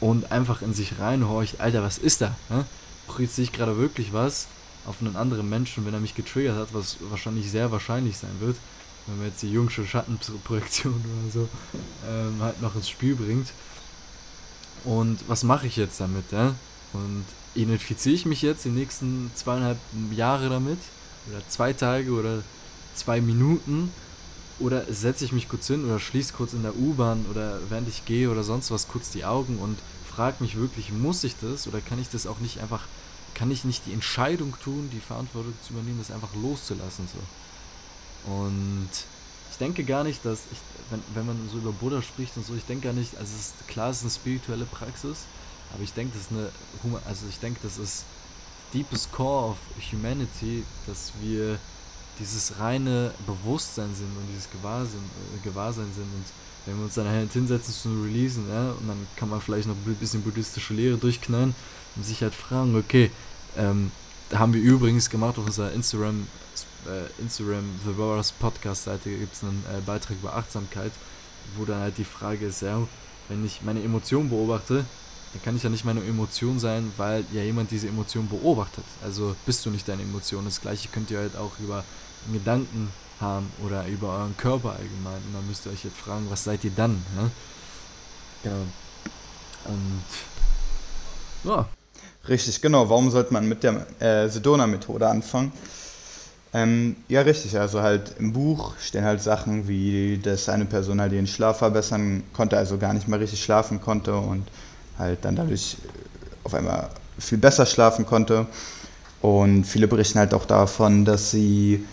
und 0.00 0.32
einfach 0.32 0.62
in 0.62 0.74
sich 0.74 0.98
reinhorcht, 0.98 1.60
Alter, 1.60 1.82
was 1.82 1.98
ist 1.98 2.20
da? 2.20 2.34
Ne? 2.48 2.64
Projiziere 3.06 3.44
ich 3.44 3.52
gerade 3.52 3.76
wirklich 3.78 4.12
was 4.12 4.48
auf 4.86 4.96
einen 5.00 5.16
anderen 5.16 5.48
Menschen, 5.48 5.84
wenn 5.84 5.94
er 5.94 6.00
mich 6.00 6.14
getriggert 6.14 6.56
hat, 6.56 6.68
was 6.72 6.96
wahrscheinlich 7.10 7.50
sehr 7.50 7.70
wahrscheinlich 7.70 8.16
sein 8.16 8.40
wird, 8.40 8.56
wenn 9.06 9.18
man 9.18 9.26
jetzt 9.26 9.42
die 9.42 9.50
jungsche 9.52 9.86
Schattenprojektion 9.86 10.94
oder 11.22 11.32
so 11.32 11.48
ähm, 12.08 12.36
halt 12.40 12.62
noch 12.62 12.74
ins 12.74 12.88
Spiel 12.88 13.14
bringt. 13.14 13.48
Und 14.84 15.18
was 15.28 15.42
mache 15.42 15.66
ich 15.66 15.76
jetzt 15.76 16.00
damit? 16.00 16.32
Ja? 16.32 16.54
Und 16.94 17.24
identifiziere 17.54 18.14
ich 18.14 18.26
mich 18.26 18.42
jetzt 18.42 18.64
die 18.64 18.70
nächsten 18.70 19.30
zweieinhalb 19.34 19.78
Jahre 20.12 20.48
damit? 20.48 20.78
Oder 21.28 21.46
zwei 21.48 21.72
Tage 21.74 22.10
oder 22.12 22.42
zwei 22.94 23.20
Minuten? 23.20 23.92
Oder 24.60 24.84
setze 24.92 25.24
ich 25.24 25.32
mich 25.32 25.48
kurz 25.48 25.66
hin 25.66 25.84
oder 25.84 25.98
schließe 25.98 26.34
kurz 26.34 26.52
in 26.52 26.62
der 26.62 26.76
U-Bahn 26.76 27.24
oder 27.30 27.58
während 27.70 27.88
ich 27.88 28.04
gehe 28.04 28.30
oder 28.30 28.44
sonst 28.44 28.70
was 28.70 28.88
kurz 28.88 29.10
die 29.10 29.24
Augen 29.24 29.58
und 29.58 29.78
frage 30.06 30.36
mich 30.40 30.56
wirklich, 30.56 30.92
muss 30.92 31.24
ich 31.24 31.34
das 31.40 31.66
oder 31.66 31.80
kann 31.80 31.98
ich 31.98 32.10
das 32.10 32.26
auch 32.26 32.40
nicht 32.40 32.60
einfach, 32.60 32.84
kann 33.34 33.50
ich 33.50 33.64
nicht 33.64 33.86
die 33.86 33.94
Entscheidung 33.94 34.54
tun, 34.62 34.90
die 34.92 35.00
Verantwortung 35.00 35.54
zu 35.66 35.72
übernehmen, 35.72 35.98
das 35.98 36.10
einfach 36.10 36.34
loszulassen 36.34 37.08
so. 37.08 38.30
Und 38.30 38.90
ich 39.50 39.56
denke 39.56 39.82
gar 39.84 40.04
nicht, 40.04 40.24
dass 40.26 40.40
ich, 40.52 40.58
wenn, 40.90 41.02
wenn 41.14 41.26
man 41.26 41.48
so 41.50 41.56
über 41.56 41.72
Buddha 41.72 42.02
spricht 42.02 42.36
und 42.36 42.44
so, 42.44 42.54
ich 42.54 42.64
denke 42.64 42.88
gar 42.88 42.92
nicht, 42.92 43.16
also 43.16 43.32
es 43.34 43.46
ist 43.46 43.68
klar, 43.68 43.90
es 43.90 43.98
ist 43.98 44.02
eine 44.02 44.10
spirituelle 44.10 44.66
Praxis, 44.66 45.24
aber 45.72 45.82
ich 45.82 45.94
denke, 45.94 46.12
das 46.12 46.26
ist 46.26 46.32
eine, 46.32 46.50
also 47.06 47.26
ich 47.30 47.38
denke, 47.38 47.60
das 47.62 47.78
ist 47.78 48.04
deepest 48.74 49.10
core 49.12 49.50
of 49.50 49.56
humanity, 49.90 50.64
dass 50.86 51.12
wir 51.20 51.58
dieses 52.20 52.58
reine 52.58 53.12
Bewusstsein 53.26 53.94
sind 53.94 54.08
und 54.16 54.26
dieses 54.28 54.50
Gewahrsinn, 54.50 55.00
äh, 55.00 55.48
Gewahrsein 55.48 55.90
sind 55.94 56.04
und 56.04 56.24
wenn 56.66 56.76
wir 56.76 56.84
uns 56.84 56.94
dann 56.94 57.08
halt 57.08 57.32
hinsetzen 57.32 57.72
zu 57.72 57.88
releasen, 58.02 58.48
ja, 58.48 58.72
und 58.72 58.86
dann 58.86 59.06
kann 59.16 59.30
man 59.30 59.40
vielleicht 59.40 59.66
noch 59.66 59.74
ein 59.74 59.94
bisschen 59.94 60.22
buddhistische 60.22 60.74
Lehre 60.74 60.98
durchknallen 60.98 61.54
und 61.96 62.04
sich 62.04 62.22
halt 62.22 62.34
fragen, 62.34 62.76
okay, 62.76 63.10
ähm, 63.56 63.90
da 64.28 64.38
haben 64.38 64.52
wir 64.52 64.60
übrigens 64.60 65.08
gemacht 65.10 65.38
auf 65.38 65.46
unserer 65.46 65.72
Instagram, 65.72 66.26
äh, 66.86 67.22
Instagram 67.22 67.64
The 67.84 67.92
Brothers 67.92 68.32
Podcast 68.32 68.84
Seite 68.84 69.10
gibt 69.10 69.34
es 69.34 69.42
einen 69.42 69.64
äh, 69.74 69.80
Beitrag 69.80 70.16
über 70.22 70.36
Achtsamkeit, 70.36 70.92
wo 71.56 71.64
dann 71.64 71.80
halt 71.80 71.98
die 71.98 72.04
Frage 72.04 72.46
ist, 72.46 72.62
ja, 72.62 72.86
wenn 73.28 73.44
ich 73.44 73.62
meine 73.62 73.82
Emotionen 73.82 74.28
beobachte, 74.28 74.84
dann 75.32 75.42
kann 75.42 75.56
ich 75.56 75.62
ja 75.62 75.70
nicht 75.70 75.84
meine 75.84 76.04
Emotion 76.04 76.58
sein, 76.58 76.92
weil 76.96 77.24
ja 77.32 77.42
jemand 77.42 77.70
diese 77.70 77.88
Emotion 77.88 78.28
beobachtet. 78.28 78.84
Also 79.02 79.36
bist 79.46 79.64
du 79.64 79.70
nicht 79.70 79.88
deine 79.88 80.02
Emotion. 80.02 80.44
Das 80.44 80.60
gleiche 80.60 80.88
könnt 80.88 81.10
ihr 81.10 81.18
halt 81.18 81.36
auch 81.36 81.52
über 81.60 81.84
Gedanken 82.32 82.90
haben 83.20 83.50
oder 83.64 83.86
über 83.86 84.08
euren 84.08 84.36
Körper 84.36 84.70
allgemein. 84.70 85.20
Und 85.26 85.34
dann 85.34 85.46
müsst 85.46 85.66
ihr 85.66 85.72
euch 85.72 85.84
jetzt 85.84 85.96
fragen, 85.96 86.26
was 86.30 86.44
seid 86.44 86.64
ihr 86.64 86.72
dann? 86.74 87.02
Ja? 87.16 87.30
Genau. 88.42 88.66
Und 89.66 90.02
ja. 91.44 91.68
Richtig, 92.28 92.60
genau. 92.60 92.88
Warum 92.88 93.10
sollte 93.10 93.32
man 93.32 93.48
mit 93.48 93.62
der 93.62 93.86
äh, 94.00 94.28
Sedona-Methode 94.28 95.08
anfangen? 95.08 95.52
Ähm, 96.52 96.96
ja, 97.08 97.22
richtig. 97.22 97.58
Also 97.58 97.80
halt 97.80 98.14
im 98.18 98.32
Buch 98.32 98.74
stehen 98.78 99.04
halt 99.04 99.22
Sachen 99.22 99.68
wie, 99.68 100.18
dass 100.18 100.48
eine 100.48 100.64
Person 100.64 101.00
halt 101.00 101.12
ihren 101.12 101.26
Schlaf 101.26 101.58
verbessern 101.58 102.22
konnte, 102.32 102.56
also 102.56 102.76
gar 102.76 102.92
nicht 102.92 103.08
mehr 103.08 103.20
richtig 103.20 103.42
schlafen 103.42 103.80
konnte 103.80 104.14
und 104.14 104.48
halt 104.98 105.24
dann 105.24 105.36
dadurch 105.36 105.76
auf 106.44 106.54
einmal 106.54 106.90
viel 107.18 107.38
besser 107.38 107.66
schlafen 107.66 108.04
konnte. 108.04 108.46
Und 109.22 109.64
viele 109.64 109.86
berichten 109.86 110.18
halt 110.18 110.34
auch 110.34 110.44
davon, 110.44 111.04
dass 111.04 111.30
sie 111.30 111.84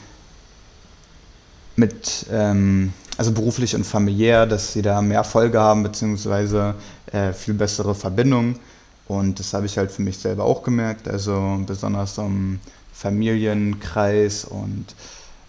mit, 1.78 2.26
ähm, 2.32 2.92
also 3.18 3.32
beruflich 3.32 3.76
und 3.76 3.86
familiär, 3.86 4.46
dass 4.46 4.74
sie 4.74 4.82
da 4.82 5.02
mehr 5.02 5.20
Erfolge 5.20 5.60
haben, 5.60 5.84
beziehungsweise 5.84 6.76
äh, 7.14 7.32
viel 7.32 7.54
bessere 7.54 7.96
Verbindungen. 7.96 8.60
Und 9.08 9.40
das 9.40 9.54
habe 9.54 9.66
ich 9.68 9.78
halt 9.78 9.92
für 9.92 10.02
mich 10.02 10.18
selber 10.18 10.44
auch 10.44 10.64
gemerkt, 10.64 11.08
also 11.08 11.62
besonders 11.66 12.18
im 12.18 12.60
Familienkreis 12.94 14.44
und 14.44 14.86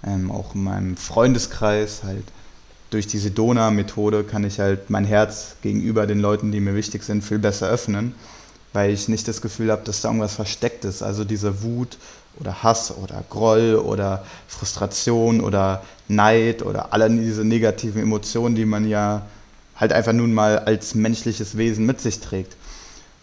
ähm, 0.07 0.31
auch 0.31 0.55
in 0.55 0.65
meinem 0.65 0.97
Freundeskreis 0.97 2.03
halt. 2.05 2.25
Durch 2.91 3.07
diese 3.07 3.31
Dona-Methode 3.31 4.25
kann 4.25 4.45
ich 4.45 4.61
halt 4.61 4.89
mein 4.91 5.05
Herz 5.05 5.57
gegenüber 5.61 6.07
den 6.07 6.21
Leuten, 6.21 6.53
die 6.53 6.61
mir 6.61 6.75
wichtig 6.75 7.03
sind, 7.03 7.23
viel 7.23 7.39
besser 7.39 7.69
öffnen, 7.69 8.15
weil 8.73 8.93
ich 8.93 9.09
nicht 9.09 9.29
das 9.29 9.43
Gefühl 9.43 9.71
habe, 9.71 9.83
dass 9.85 10.01
da 10.01 10.09
irgendwas 10.09 10.35
versteckt 10.35 10.85
ist. 10.85 11.03
Also 11.03 11.25
diese 11.25 11.63
Wut 11.63 11.99
oder 12.41 12.63
Hass 12.63 12.93
oder 12.97 13.23
Groll 13.29 13.77
oder 13.77 14.25
Frustration 14.47 15.41
oder 15.41 15.83
Neid 16.09 16.63
oder 16.63 16.93
alle 16.93 17.11
diese 17.11 17.45
negativen 17.45 18.03
Emotionen, 18.03 18.55
die 18.55 18.65
man 18.65 18.89
ja 18.89 19.23
halt 19.77 19.93
einfach 19.93 20.13
nun 20.13 20.35
mal 20.35 20.59
als 20.59 20.95
menschliches 20.95 21.57
Wesen 21.57 21.87
mit 21.87 22.01
sich 22.01 22.21
trägt. 22.21 22.57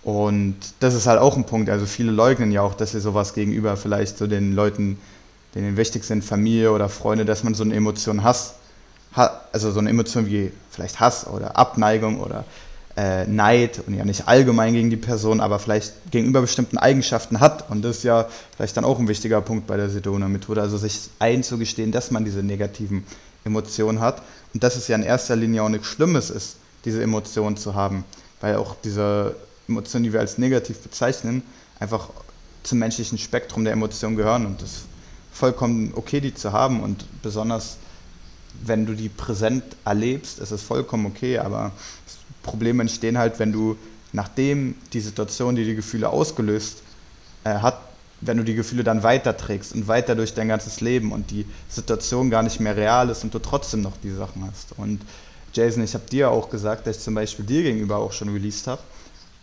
Und 0.03 0.55
das 0.79 0.93
ist 0.93 1.07
halt 1.07 1.19
auch 1.19 1.35
ein 1.35 1.45
Punkt. 1.45 1.69
Also 1.69 1.85
viele 1.85 2.11
leugnen 2.11 2.51
ja 2.51 2.61
auch, 2.61 2.75
dass 2.75 2.91
sie 2.91 2.99
sowas 2.99 3.33
gegenüber 3.33 3.75
vielleicht 3.75 4.17
so 4.17 4.27
den 4.27 4.53
Leuten, 4.53 4.99
denen 5.55 5.77
wichtig 5.77 6.03
sind, 6.03 6.23
Familie 6.23 6.71
oder 6.71 6.89
Freunde, 6.89 7.25
dass 7.25 7.43
man 7.43 7.55
so 7.55 7.63
eine 7.63 7.73
Emotion 7.73 8.23
Hass, 8.23 8.55
also 9.13 9.71
so 9.71 9.79
eine 9.79 9.89
Emotion 9.89 10.27
wie 10.27 10.51
vielleicht 10.69 10.99
Hass 10.99 11.25
oder 11.25 11.57
Abneigung 11.57 12.19
oder 12.19 12.45
äh, 12.97 13.25
Neid 13.25 13.81
und 13.85 13.93
ja 13.93 14.05
nicht 14.05 14.27
allgemein 14.27 14.73
gegen 14.73 14.89
die 14.89 14.97
Person, 14.97 15.41
aber 15.41 15.59
vielleicht 15.59 15.93
gegenüber 16.11 16.41
bestimmten 16.41 16.77
Eigenschaften 16.77 17.39
hat. 17.39 17.69
Und 17.69 17.81
das 17.81 17.97
ist 17.97 18.03
ja 18.03 18.27
vielleicht 18.55 18.77
dann 18.77 18.85
auch 18.85 18.99
ein 18.99 19.07
wichtiger 19.07 19.41
Punkt 19.41 19.67
bei 19.67 19.77
der 19.77 19.89
Sedona-Methode, 19.89 20.61
also 20.61 20.77
sich 20.77 21.09
einzugestehen, 21.19 21.91
dass 21.91 22.11
man 22.11 22.23
diese 22.23 22.41
negativen 22.43 23.03
Emotionen 23.43 23.99
hat. 23.99 24.21
Und 24.53 24.63
dass 24.63 24.75
es 24.75 24.87
ja 24.87 24.95
in 24.95 25.03
erster 25.03 25.35
Linie 25.35 25.63
auch 25.63 25.69
nichts 25.69 25.87
Schlimmes 25.87 26.29
ist, 26.29 26.57
diese 26.85 27.03
Emotionen 27.03 27.57
zu 27.57 27.75
haben, 27.75 28.05
weil 28.41 28.55
auch 28.55 28.75
diese 28.83 29.35
Emotionen, 29.67 30.05
die 30.05 30.13
wir 30.13 30.19
als 30.21 30.37
negativ 30.37 30.79
bezeichnen, 30.79 31.43
einfach 31.79 32.09
zum 32.63 32.79
menschlichen 32.79 33.17
Spektrum 33.17 33.65
der 33.65 33.73
Emotionen 33.73 34.15
gehören. 34.15 34.45
Und 34.45 34.61
es 34.61 34.71
ist 34.71 34.85
vollkommen 35.33 35.91
okay, 35.95 36.21
die 36.21 36.33
zu 36.33 36.53
haben. 36.53 36.81
Und 36.81 37.05
besonders 37.21 37.77
wenn 38.63 38.85
du 38.85 38.93
die 38.93 39.09
präsent 39.09 39.63
erlebst, 39.83 40.39
ist 40.39 40.51
es 40.51 40.61
vollkommen 40.61 41.05
okay, 41.05 41.39
aber 41.39 41.71
Probleme 42.45 42.81
entstehen 42.81 43.17
halt, 43.17 43.39
wenn 43.39 43.51
du, 43.51 43.75
nachdem 44.13 44.75
die 44.93 45.01
Situation, 45.01 45.55
die 45.55 45.65
die 45.65 45.75
Gefühle 45.75 46.09
ausgelöst 46.09 46.83
äh, 47.43 47.55
hat, 47.55 47.79
wenn 48.21 48.37
du 48.37 48.43
die 48.43 48.55
Gefühle 48.55 48.83
dann 48.83 49.03
weiterträgst 49.03 49.73
und 49.73 49.87
weiter 49.87 50.15
durch 50.15 50.33
dein 50.33 50.47
ganzes 50.47 50.79
Leben 50.79 51.11
und 51.11 51.31
die 51.31 51.45
Situation 51.67 52.29
gar 52.29 52.43
nicht 52.43 52.59
mehr 52.59 52.77
real 52.77 53.09
ist 53.09 53.23
und 53.23 53.33
du 53.33 53.39
trotzdem 53.39 53.81
noch 53.81 53.93
die 54.03 54.11
Sachen 54.11 54.45
hast. 54.49 54.69
Und 54.77 55.01
Jason, 55.53 55.83
ich 55.83 55.93
habe 55.93 56.05
dir 56.09 56.31
auch 56.31 56.49
gesagt, 56.49 56.87
dass 56.87 56.97
ich 56.97 57.03
zum 57.03 57.15
Beispiel 57.15 57.45
dir 57.45 57.63
gegenüber 57.63 57.97
auch 57.97 58.13
schon 58.13 58.29
released 58.29 58.67
habe. 58.67 58.81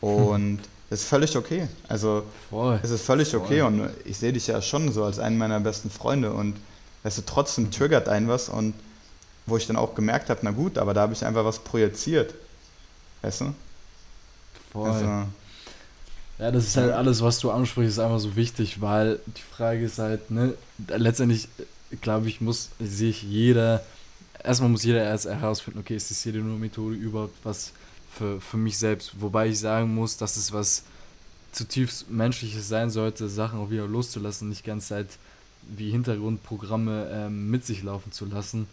Und 0.00 0.60
das 0.90 1.00
ist 1.00 1.08
völlig 1.08 1.36
okay. 1.36 1.68
Also 1.88 2.24
Voll. 2.50 2.78
es 2.82 2.90
ist 2.90 3.02
völlig 3.02 3.30
Voll. 3.30 3.40
okay 3.40 3.62
und 3.62 3.88
ich 4.04 4.18
sehe 4.18 4.32
dich 4.32 4.46
ja 4.46 4.60
schon 4.60 4.92
so 4.92 5.04
als 5.04 5.18
einen 5.18 5.38
meiner 5.38 5.60
besten 5.60 5.90
Freunde 5.90 6.32
und 6.32 6.56
weißt 7.02 7.18
du, 7.18 7.22
trotzdem 7.24 7.70
triggert 7.70 8.08
ein 8.08 8.28
was 8.28 8.48
und 8.48 8.74
wo 9.46 9.56
ich 9.56 9.66
dann 9.66 9.76
auch 9.76 9.94
gemerkt 9.94 10.28
habe, 10.28 10.40
na 10.42 10.50
gut, 10.50 10.78
aber 10.78 10.94
da 10.94 11.02
habe 11.02 11.12
ich 11.12 11.24
einfach 11.24 11.44
was 11.44 11.60
projiziert. 11.60 12.34
Weißt 13.22 13.40
du? 13.42 13.54
Voll. 14.72 14.90
Also, 14.90 15.06
ja, 16.38 16.50
das 16.50 16.66
ist 16.66 16.76
halt 16.76 16.92
alles, 16.92 17.22
was 17.22 17.38
du 17.38 17.50
ansprichst, 17.50 17.92
ist 17.92 17.98
einfach 17.98 18.18
so 18.18 18.34
wichtig, 18.36 18.80
weil 18.80 19.20
die 19.26 19.42
Frage 19.54 19.84
ist 19.84 19.98
halt, 19.98 20.30
ne, 20.30 20.54
letztendlich, 20.88 21.48
glaube 22.00 22.28
ich, 22.28 22.40
muss 22.40 22.70
sich 22.80 23.22
jeder, 23.22 23.84
erstmal 24.42 24.70
muss 24.70 24.82
jeder 24.82 25.04
erst 25.04 25.26
herausfinden, 25.26 25.78
okay, 25.78 25.94
ist 25.94 26.10
das 26.10 26.24
jede 26.24 26.38
nur 26.38 26.58
Methode 26.58 26.96
überhaupt 26.96 27.36
was 27.44 27.72
für, 28.10 28.40
für 28.40 28.56
mich 28.56 28.76
selbst? 28.78 29.20
Wobei 29.20 29.48
ich 29.48 29.58
sagen 29.58 29.94
muss, 29.94 30.16
dass 30.16 30.36
es 30.36 30.52
was 30.52 30.82
zutiefst 31.52 32.10
Menschliches 32.10 32.66
sein 32.66 32.90
sollte, 32.90 33.28
Sachen 33.28 33.60
auch 33.60 33.70
wieder 33.70 33.86
loszulassen, 33.86 34.48
nicht 34.48 34.64
ganz 34.64 34.88
Zeit 34.88 35.06
wie 35.62 35.90
Hintergrundprogramme 35.90 37.08
ähm, 37.12 37.50
mit 37.50 37.64
sich 37.64 37.82
laufen 37.82 38.10
zu 38.10 38.24
lassen. 38.24 38.66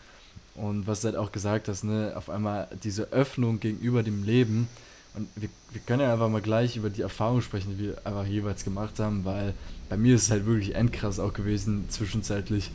Und 0.61 0.87
was 0.87 1.01
du 1.01 1.07
halt 1.07 1.17
auch 1.17 1.31
gesagt 1.31 1.67
hast, 1.67 1.83
ne, 1.83 2.13
auf 2.15 2.29
einmal 2.29 2.67
diese 2.83 3.11
Öffnung 3.11 3.59
gegenüber 3.59 4.03
dem 4.03 4.23
Leben. 4.23 4.67
Und 5.15 5.27
wir, 5.35 5.49
wir 5.71 5.81
können 5.81 6.01
ja 6.01 6.13
einfach 6.13 6.29
mal 6.29 6.41
gleich 6.41 6.75
über 6.77 6.89
die 6.89 7.01
Erfahrung 7.01 7.41
sprechen, 7.41 7.77
die 7.77 7.85
wir 7.85 7.97
einfach 8.03 8.25
jeweils 8.25 8.63
gemacht 8.63 8.99
haben, 8.99 9.25
weil 9.25 9.53
bei 9.89 9.97
mir 9.97 10.15
ist 10.15 10.23
es 10.23 10.31
halt 10.31 10.45
wirklich 10.45 10.75
endkrass 10.75 11.19
auch 11.19 11.33
gewesen, 11.33 11.85
zwischenzeitlich. 11.89 12.71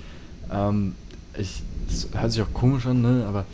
Ähm, 0.50 0.94
ich, 1.38 1.62
das 1.88 2.08
hört 2.20 2.32
sich 2.32 2.42
auch 2.42 2.52
komisch 2.52 2.86
an, 2.86 3.02
ne, 3.02 3.26
aber 3.26 3.44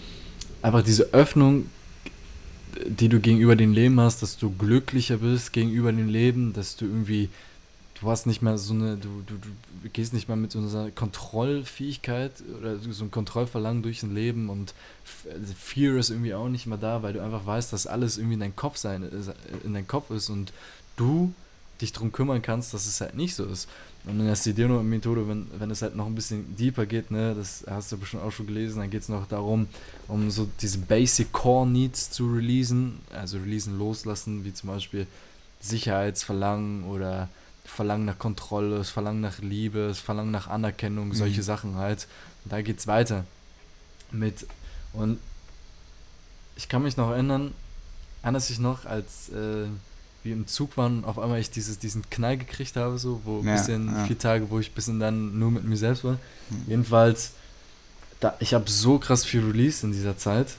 einfach 0.62 0.82
diese 0.82 1.12
Öffnung 1.12 1.66
die 2.87 3.08
du 3.08 3.20
gegenüber 3.20 3.56
dem 3.56 3.72
Leben 3.72 4.00
hast, 4.00 4.22
dass 4.22 4.38
du 4.38 4.50
glücklicher 4.50 5.18
bist 5.18 5.52
gegenüber 5.52 5.92
dem 5.92 6.08
Leben, 6.08 6.52
dass 6.52 6.76
du 6.76 6.87
irgendwie, 6.87 7.28
du 8.00 8.11
hast 8.11 8.26
nicht 8.26 8.42
mehr 8.42 8.57
so 8.59 8.73
eine, 8.73 8.97
du, 8.97 9.23
du, 9.26 9.35
du 9.37 9.88
gehst 9.90 10.12
nicht 10.12 10.28
mehr 10.28 10.37
mit 10.37 10.52
so 10.52 10.59
einer 10.59 10.90
Kontrollfähigkeit 10.90 12.33
oder 12.59 12.78
so 12.78 13.04
ein 13.04 13.11
Kontrollverlangen 13.11 13.83
durch 13.83 14.02
ein 14.02 14.14
Leben 14.14 14.49
und 14.49 14.75
also 15.30 15.52
Fear 15.54 15.97
ist 15.97 16.11
irgendwie 16.11 16.35
auch 16.35 16.49
nicht 16.49 16.66
mehr 16.66 16.78
da, 16.78 17.02
weil 17.02 17.12
du 17.12 17.23
einfach 17.23 17.45
weißt, 17.45 17.73
dass 17.73 17.87
alles 17.87 18.16
irgendwie 18.16 18.35
in 18.35 18.40
deinem 18.40 18.57
Kopf 18.57 18.76
sein, 18.76 19.09
in 19.64 19.75
deinem 19.75 19.87
Kopf 19.87 20.11
ist 20.11 20.30
und 20.30 20.52
du 20.97 21.33
dich 21.80 21.92
darum 21.92 22.12
kümmern 22.12 22.42
kannst, 22.42 22.75
dass 22.75 22.87
es 22.87 23.00
halt 23.00 23.14
nicht 23.14 23.35
so 23.35 23.45
ist. 23.47 23.69
Und 24.04 24.21
in 24.21 24.26
der 24.26 24.37
Sedeno-Methode, 24.37 25.28
wenn, 25.28 25.47
wenn 25.59 25.71
es 25.71 25.83
halt 25.83 25.97
noch 25.97 26.07
ein 26.07 26.14
bisschen 26.14 26.57
deeper 26.57 26.87
geht, 26.87 27.11
ne, 27.11 27.35
das 27.35 27.64
hast 27.69 27.92
du 27.92 27.99
bestimmt 27.99 28.23
auch 28.23 28.33
schon 28.33 28.47
gelesen, 28.47 28.80
dann 28.80 28.90
geht 28.90 29.02
es 29.02 29.09
noch 29.09 29.26
darum, 29.26 29.66
um 30.09 30.30
so 30.30 30.49
diese 30.61 30.78
Basic 30.78 31.33
Core 31.33 31.66
Needs 31.66 32.11
zu 32.11 32.33
releasen, 32.33 33.00
also 33.12 33.38
releasen, 33.38 33.78
loslassen, 33.78 34.45
wie 34.45 34.54
zum 34.54 34.71
Beispiel 34.71 35.07
Sicherheitsverlangen 35.61 36.85
oder 36.85 37.28
Verlangen 37.64 38.05
nach 38.05 38.19
Kontrolle, 38.19 38.79
das 38.79 38.90
Verlangen 38.90 39.21
nach 39.21 39.38
Liebe, 39.38 39.88
das 39.88 40.00
Verlangen 40.00 40.31
nach 40.31 40.49
Anerkennung, 40.49 41.09
mhm. 41.09 41.14
solche 41.14 41.43
Sachen 41.43 41.76
halt. 41.76 42.09
Und 42.45 42.52
da 42.52 42.62
geht 42.62 42.79
es 42.79 42.87
weiter 42.87 43.25
mit. 44.11 44.47
Und 44.93 45.19
ich 46.57 46.69
kann 46.69 46.83
mich 46.83 46.97
noch 46.97 47.11
erinnern, 47.11 47.55
anders 48.23 48.50
ich 48.50 48.59
noch, 48.59 48.85
als 48.85 49.29
äh, 49.31 49.67
wir 50.23 50.33
im 50.33 50.47
Zug 50.47 50.76
waren, 50.76 51.05
auf 51.05 51.19
einmal 51.19 51.40
ich 51.40 51.50
dieses, 51.50 51.79
diesen 51.79 52.09
Knall 52.11 52.37
gekriegt 52.37 52.76
habe, 52.76 52.99
so, 52.99 53.21
wo 53.25 53.43
ja, 53.43 53.55
bisschen 53.55 53.88
ja. 53.88 54.05
vier 54.05 54.19
Tage, 54.19 54.50
wo 54.50 54.59
ich 54.59 54.73
bisschen 54.73 55.00
dann 55.00 55.38
nur 55.38 55.50
mit 55.50 55.64
mir 55.64 55.76
selbst 55.76 56.05
war. 56.05 56.19
Mhm. 56.50 56.64
Jedenfalls, 56.67 57.33
da, 58.21 58.35
ich 58.40 58.52
habe 58.52 58.69
so 58.69 58.99
krass 58.99 59.25
viel 59.25 59.45
Release 59.45 59.87
in 59.87 59.93
dieser 59.93 60.17
Zeit, 60.17 60.57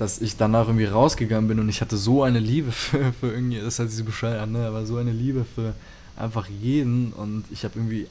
dass 0.00 0.18
ich 0.18 0.38
danach 0.38 0.66
irgendwie 0.66 0.86
rausgegangen 0.86 1.46
bin 1.46 1.60
und 1.60 1.68
ich 1.68 1.82
hatte 1.82 1.98
so 1.98 2.22
eine 2.22 2.38
Liebe 2.38 2.72
für, 2.72 3.12
für 3.12 3.32
irgendwie, 3.32 3.60
das 3.60 3.78
hört 3.78 3.90
sich 3.90 3.98
so 3.98 4.04
bescheuert 4.04 4.40
an, 4.40 4.52
ne? 4.52 4.66
aber 4.66 4.86
so 4.86 4.96
eine 4.96 5.12
Liebe 5.12 5.44
für 5.44 5.74
einfach 6.16 6.48
jeden 6.48 7.12
und 7.12 7.44
ich 7.50 7.64
habe 7.64 7.78
irgendwie, 7.78 8.06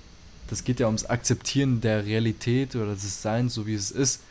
das 0.49 0.63
geht 0.63 0.79
ja 0.79 0.85
ums 0.85 1.05
Akzeptieren 1.05 1.81
der 1.81 2.05
Realität 2.05 2.75
oder 2.75 2.93
des 2.93 3.21
Seins, 3.21 3.55
so 3.55 3.65
wie 3.65 3.73
es 3.73 3.91
ist. 3.91 4.21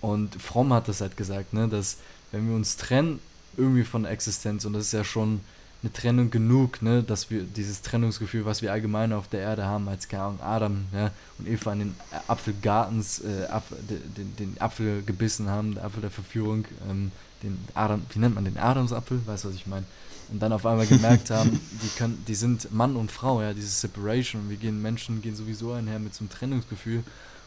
Und 0.00 0.40
Fromm 0.40 0.72
hat 0.72 0.88
das 0.88 1.00
halt 1.00 1.16
gesagt, 1.16 1.52
ne, 1.52 1.68
dass 1.68 1.98
wenn 2.32 2.48
wir 2.48 2.54
uns 2.54 2.76
trennen, 2.76 3.18
irgendwie 3.56 3.84
von 3.84 4.04
Existenz 4.04 4.64
und 4.64 4.72
das 4.72 4.86
ist 4.86 4.92
ja 4.92 5.04
schon 5.04 5.40
eine 5.82 5.92
Trennung 5.92 6.30
genug, 6.30 6.82
ne, 6.82 7.02
dass 7.02 7.30
wir 7.30 7.42
dieses 7.42 7.80
Trennungsgefühl, 7.82 8.44
was 8.44 8.60
wir 8.60 8.72
allgemein 8.72 9.12
auf 9.12 9.28
der 9.28 9.40
Erde 9.40 9.64
haben, 9.64 9.88
als 9.88 10.08
keine 10.08 10.24
Ahnung, 10.24 10.40
Adam 10.42 10.84
ja, 10.92 11.10
und 11.38 11.48
Eva 11.48 11.72
in 11.72 11.78
den 11.78 11.96
Apfelgartens 12.28 13.20
äh, 13.20 13.46
Apfel, 13.46 13.78
den, 13.88 14.36
den 14.36 14.60
Apfel 14.60 15.02
gebissen 15.02 15.48
haben, 15.48 15.74
der 15.74 15.84
Apfel 15.84 16.02
der 16.02 16.10
Verführung, 16.10 16.66
ähm, 16.88 17.12
den 17.42 17.58
Adam, 17.74 18.02
wie 18.10 18.18
nennt 18.18 18.34
man 18.34 18.44
den 18.44 18.58
Adamsapfel, 18.58 19.20
weißt 19.24 19.44
du, 19.44 19.48
was 19.48 19.54
ich 19.54 19.66
meine? 19.66 19.86
Und 20.30 20.40
dann 20.40 20.52
auf 20.52 20.66
einmal 20.66 20.86
gemerkt 20.86 21.30
haben, 21.30 21.58
die 21.82 21.88
können, 21.98 22.22
die 22.28 22.34
sind 22.34 22.72
Mann 22.72 22.96
und 22.96 23.10
Frau, 23.10 23.42
ja, 23.42 23.52
diese 23.52 23.68
Separation. 23.68 24.48
Wir 24.48 24.58
gehen, 24.58 24.80
Menschen 24.80 25.22
gehen 25.22 25.34
sowieso 25.34 25.72
einher 25.72 25.98
mit 25.98 26.14
so 26.14 26.20
einem 26.20 26.30
Trennungsgefühl 26.30 27.02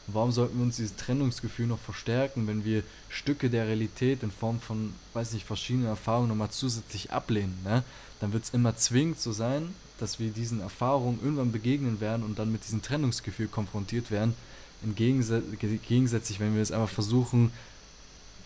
warum 0.08 0.32
sollten 0.32 0.58
wir 0.58 0.64
uns 0.64 0.78
dieses 0.78 0.96
Trennungsgefühl 0.96 1.68
noch 1.68 1.80
verstärken, 1.80 2.48
wenn 2.48 2.66
wir 2.66 2.84
Stücke 3.10 3.50
der 3.50 3.68
Realität 3.68 4.24
in 4.24 4.32
Form 4.32 4.60
von, 4.60 4.94
weiß 5.14 5.34
nicht, 5.34 5.46
verschiedenen 5.46 5.88
Erfahrungen 5.88 6.30
nochmal 6.30 6.52
zusätzlich 6.52 7.12
ablehnen? 7.12 7.58
Ne? 7.64 7.84
Dann 8.20 8.34
wird 8.34 8.44
es 8.44 8.50
immer 8.52 8.76
zwingend 8.76 9.20
so 9.20 9.32
sein, 9.32 9.74
dass 10.00 10.20
wir 10.20 10.32
diesen 10.32 10.60
Erfahrungen 10.60 11.20
irgendwann 11.24 11.52
begegnen 11.52 12.02
werden 12.02 12.24
und 12.24 12.40
dann 12.40 12.52
mit 12.52 12.66
diesem 12.66 12.82
Trennungsgefühl 12.82 13.48
konfrontiert 13.48 14.12
werden. 14.12 14.36
gegensätzlich, 14.96 16.40
wenn 16.40 16.56
wir 16.56 16.62
es 16.62 16.72
einfach 16.72 16.90
versuchen 16.90 17.52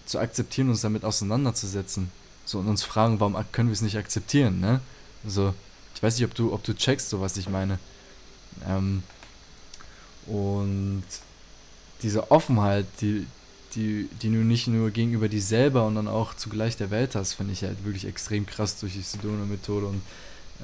zu 0.05 0.19
akzeptieren 0.19 0.67
und 0.67 0.73
uns 0.73 0.81
damit 0.81 1.03
auseinanderzusetzen. 1.03 2.11
So 2.45 2.59
und 2.59 2.67
uns 2.67 2.83
fragen, 2.83 3.19
warum 3.19 3.35
können 3.51 3.69
wir 3.69 3.73
es 3.73 3.81
nicht 3.81 3.97
akzeptieren, 3.97 4.59
ne? 4.59 4.79
So, 5.25 5.53
ich 5.95 6.01
weiß 6.01 6.15
nicht, 6.15 6.25
ob 6.25 6.35
du, 6.35 6.53
ob 6.53 6.63
du 6.63 6.73
checkst, 6.73 7.09
so 7.09 7.19
was 7.19 7.37
ich 7.37 7.49
meine. 7.49 7.79
Ähm, 8.65 9.03
und 10.27 11.03
diese 12.03 12.31
Offenheit, 12.31 12.86
die, 13.01 13.25
die, 13.75 14.10
die 14.21 14.29
du 14.29 14.38
nicht 14.38 14.67
nur 14.67 14.91
gegenüber 14.91 15.27
dir 15.27 15.41
selber 15.41 15.86
und 15.86 15.95
dann 15.95 16.07
auch 16.07 16.36
zugleich 16.36 16.77
der 16.77 16.91
Welt 16.91 17.15
hast, 17.15 17.33
finde 17.33 17.53
ich 17.53 17.63
halt 17.63 17.83
wirklich 17.83 18.05
extrem 18.05 18.45
krass 18.45 18.79
durch 18.79 18.93
die 18.93 19.01
Sedona-Methode 19.01 19.88
und 19.88 20.01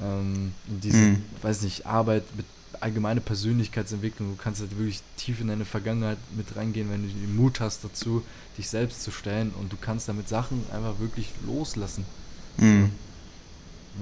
ähm, 0.01 0.53
diese, 0.65 0.97
mhm. 0.97 1.23
weiß 1.41 1.61
nicht, 1.61 1.85
Arbeit 1.85 2.23
mit 2.35 2.45
allgemeine 2.79 3.21
Persönlichkeitsentwicklung. 3.21 4.35
Du 4.35 4.43
kannst 4.43 4.61
halt 4.61 4.77
wirklich 4.77 5.01
tief 5.17 5.39
in 5.41 5.47
deine 5.47 5.65
Vergangenheit 5.65 6.17
mit 6.35 6.55
reingehen, 6.55 6.89
wenn 6.91 7.03
du 7.03 7.07
den 7.07 7.35
Mut 7.35 7.59
hast 7.59 7.83
dazu, 7.83 8.23
dich 8.57 8.69
selbst 8.69 9.03
zu 9.03 9.11
stellen 9.11 9.51
und 9.59 9.71
du 9.71 9.77
kannst 9.79 10.09
damit 10.09 10.27
Sachen 10.27 10.63
einfach 10.73 10.99
wirklich 10.99 11.29
loslassen. 11.45 12.05
Mhm. 12.57 12.91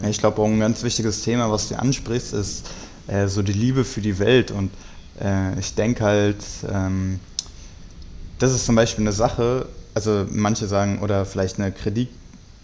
Ja. 0.01 0.09
Ich 0.09 0.19
glaube 0.19 0.41
auch 0.41 0.47
ein 0.47 0.59
ganz 0.59 0.83
wichtiges 0.83 1.21
Thema, 1.21 1.51
was 1.51 1.69
du 1.69 1.77
ansprichst, 1.77 2.33
ist 2.33 2.69
äh, 3.07 3.27
so 3.27 3.41
die 3.41 3.53
Liebe 3.53 3.83
für 3.83 4.01
die 4.01 4.19
Welt 4.19 4.51
und 4.51 4.71
äh, 5.19 5.59
ich 5.59 5.75
denke 5.75 6.03
halt, 6.03 6.43
ähm, 6.71 7.19
das 8.39 8.53
ist 8.53 8.65
zum 8.65 8.75
Beispiel 8.75 9.03
eine 9.03 9.11
Sache, 9.11 9.67
also 9.93 10.25
manche 10.31 10.67
sagen, 10.67 10.99
oder 10.99 11.25
vielleicht 11.25 11.59
eine 11.59 11.71
Kritik, 11.71 12.09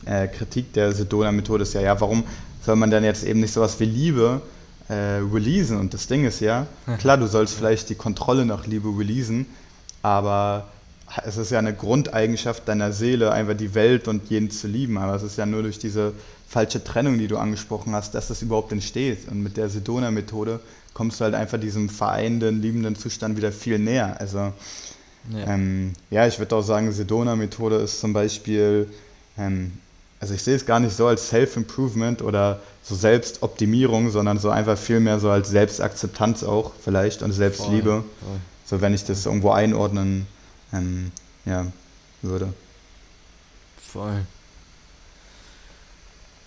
äh, 0.06 0.28
Kritik 0.28 0.74
der 0.74 0.94
Sedona-Methode 0.94 1.64
ist 1.64 1.74
ja, 1.74 1.82
ja, 1.82 2.00
warum 2.00 2.24
soll 2.66 2.76
man 2.76 2.90
dann 2.90 3.04
jetzt 3.04 3.24
eben 3.24 3.40
nicht 3.40 3.54
sowas 3.54 3.80
wie 3.80 3.86
Liebe 3.86 4.42
äh, 4.88 4.94
releasen? 5.34 5.78
Und 5.78 5.94
das 5.94 6.08
Ding 6.08 6.26
ist 6.26 6.40
ja, 6.40 6.68
klar, 7.00 7.18
du 7.18 7.28
sollst 7.28 7.56
vielleicht 7.56 7.90
die 7.90 7.96
Kontrolle 7.96 8.46
nach 8.46 8.66
Liebe 8.66 8.90
releasen, 8.90 9.46
aber 10.02 10.68
es 11.26 11.38
ist 11.38 11.52
ja 11.52 11.60
eine 11.60 11.74
Grundeigenschaft 11.74 12.68
deiner 12.68 12.92
Seele, 12.92 13.32
einfach 13.32 13.56
die 13.56 13.74
Welt 13.74 14.08
und 14.08 14.30
jeden 14.30 14.52
zu 14.52 14.68
lieben. 14.68 14.98
Aber 14.98 15.16
es 15.16 15.24
ist 15.24 15.38
ja 15.38 15.46
nur 15.46 15.64
durch 15.64 15.80
diese 15.80 16.14
falsche 16.48 16.84
Trennung, 16.84 17.18
die 17.18 17.28
du 17.28 17.38
angesprochen 17.38 17.94
hast, 17.96 18.14
dass 18.14 18.28
das 18.28 18.42
überhaupt 18.42 18.72
entsteht. 18.72 19.28
Und 19.30 19.42
mit 19.42 19.58
der 19.58 19.70
Sedona-Methode 19.70 20.60
kommst 20.98 21.20
du 21.20 21.26
halt 21.26 21.36
einfach 21.36 21.60
diesem 21.60 21.90
vereinenden, 21.90 22.60
liebenden 22.60 22.96
Zustand 22.96 23.38
wieder 23.38 23.52
viel 23.52 23.78
näher. 23.78 24.20
Also 24.20 24.52
ja, 25.30 25.46
ähm, 25.46 25.94
ja 26.10 26.26
ich 26.26 26.40
würde 26.40 26.56
auch 26.56 26.64
sagen, 26.64 26.92
Sedona-Methode 26.92 27.76
ist 27.76 28.00
zum 28.00 28.14
Beispiel, 28.14 28.92
ähm, 29.38 29.74
also 30.20 30.34
ich 30.34 30.42
sehe 30.42 30.56
es 30.56 30.66
gar 30.66 30.80
nicht 30.80 30.96
so 30.96 31.06
als 31.06 31.30
Self-Improvement 31.30 32.24
oder 32.24 32.62
so 32.82 32.96
Selbstoptimierung, 32.96 34.10
sondern 34.10 34.40
so 34.40 34.50
einfach 34.50 34.76
viel 34.76 35.00
mehr 35.00 35.20
so 35.20 35.30
als 35.30 35.50
Selbstakzeptanz 35.50 36.44
auch 36.44 36.72
vielleicht 36.84 37.22
und 37.22 37.32
Selbstliebe. 37.32 37.92
Voll, 37.92 38.04
voll. 38.22 38.40
So 38.66 38.82
wenn 38.82 38.96
ich 38.96 39.04
das 39.04 39.28
irgendwo 39.28 39.52
einordnen 39.52 40.26
ähm, 40.74 41.12
ja, 41.46 41.68
würde. 42.24 42.52
Voll. 43.80 44.26